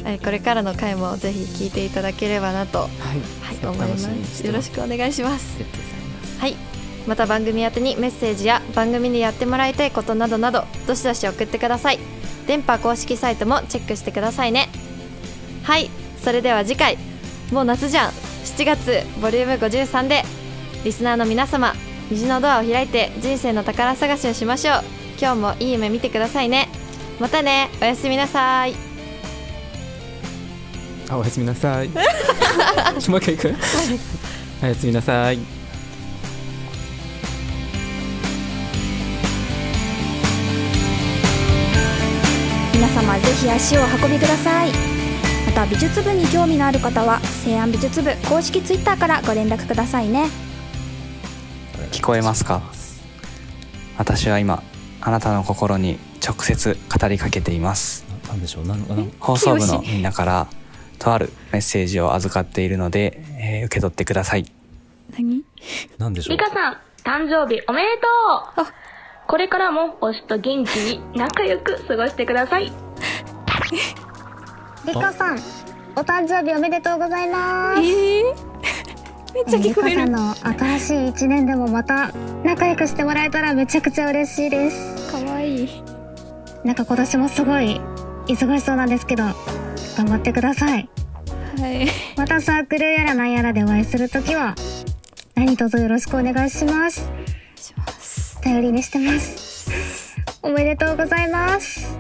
[0.05, 3.67] はい、これからの回もぜひ聞いていただければなと、はい。
[3.67, 4.37] 思います。
[4.37, 4.47] す。
[4.47, 5.63] よろしくお願いします。
[6.39, 6.57] はい。
[7.07, 11.99] また番組宛てにメッセージや番組でやってもらいたいことなどなどどしどし送ってください。
[12.47, 14.69] 電波公式サイトもチェックしてくださいね。
[15.63, 15.91] はい。
[16.23, 16.99] それでは次回。
[17.51, 18.11] もう夏じゃん。
[18.11, 20.23] 7月ボリューム53で。
[20.85, 21.73] リスナーの皆様
[22.11, 24.85] 虹のドアを開いて人生の宝探しをしましょう。
[25.19, 26.69] 今日もいい夢見てくださいね。
[27.19, 27.71] またね。
[27.81, 28.94] おやすみなさい
[31.15, 31.89] あおやすみなさい。
[31.89, 33.55] もう一回いく？
[34.63, 35.39] おやすみなさい。
[42.75, 44.73] 皆様ぜひ足をお運びください。
[45.47, 50.29] また美術部に興味のある方は西安美術部公式ツイッターからご連絡くださいね。
[51.93, 52.61] 聞こえますか？
[53.99, 54.65] 私は今
[55.01, 58.05] あなたの心に直接語りかけています。
[58.27, 58.65] なんでしょう？
[59.21, 60.49] 放送部のみんなから
[60.99, 64.47] とあるメッセージを預かっているので、えー受け取ってください
[65.19, 65.43] 何？
[65.99, 66.37] なんでしょう？
[66.37, 66.75] リカさん、
[67.05, 67.89] 誕生日おめで
[68.57, 68.67] とう
[69.27, 72.73] これからも推しと元気に仲良く過ごしてください。
[74.87, 75.39] リカさん、
[75.97, 77.81] お誕生日おめでとうございます。
[77.81, 82.13] めっちゃ聞こえるリカさんの新しい一年でもまた
[82.45, 85.11] 仲良くしてもらえたらめちゃくちゃ嬉しいです。
[85.11, 85.83] かわいい。
[86.65, 87.81] なんか今年もすごい
[88.27, 89.25] 忙しそうなんですけど、
[89.97, 90.89] 頑張ってください。
[91.59, 91.89] はい。
[92.17, 94.55] またサークルやらなんやらでお会いするときは、
[95.35, 97.09] 何卒よろしくお願いします。
[98.43, 100.17] 頼りにしてます。
[100.43, 101.99] おめでとうございます。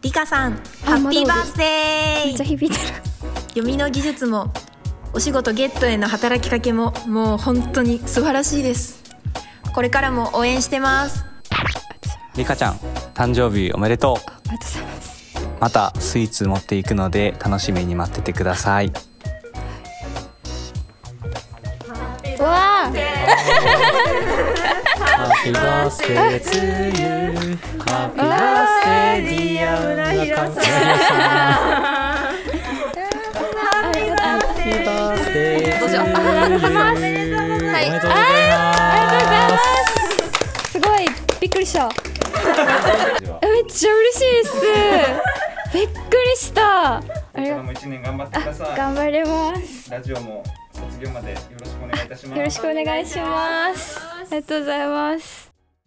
[0.00, 0.52] リカさん、
[0.84, 2.94] ハッピーバースデーめっちゃ響いてる。
[3.48, 4.52] 読みの技術も、
[5.12, 9.02] お仕事ゲットへの働きかけも、もう本当に素晴らしいです。
[9.74, 11.24] これからも応援してます。
[12.36, 12.76] リカちゃん
[13.14, 15.11] 誕生日おめでとうありがとうございます。
[15.62, 18.92] またスイーツ持っていくので楽しみに待っててください。
[22.40, 22.90] わ
[25.06, 26.56] Happy birthday to
[27.00, 30.66] you Happy birthday dear 村平さん
[33.62, 34.10] Happy
[34.82, 37.12] birthday どうしようありがとうございますは
[37.80, 41.06] いおめでとうごいますありがとうございますすごい
[41.40, 46.96] びっくりしためっちゃ嬉しいですびっくりした。
[46.96, 47.02] あ
[47.36, 48.76] りがもう一年頑張ってください。
[48.76, 49.90] 頑張ります。
[49.90, 52.38] ラジオも卒業までよろしくお願いいたします。
[52.38, 53.98] よろしくお願いします。
[54.00, 55.51] ありがとうございます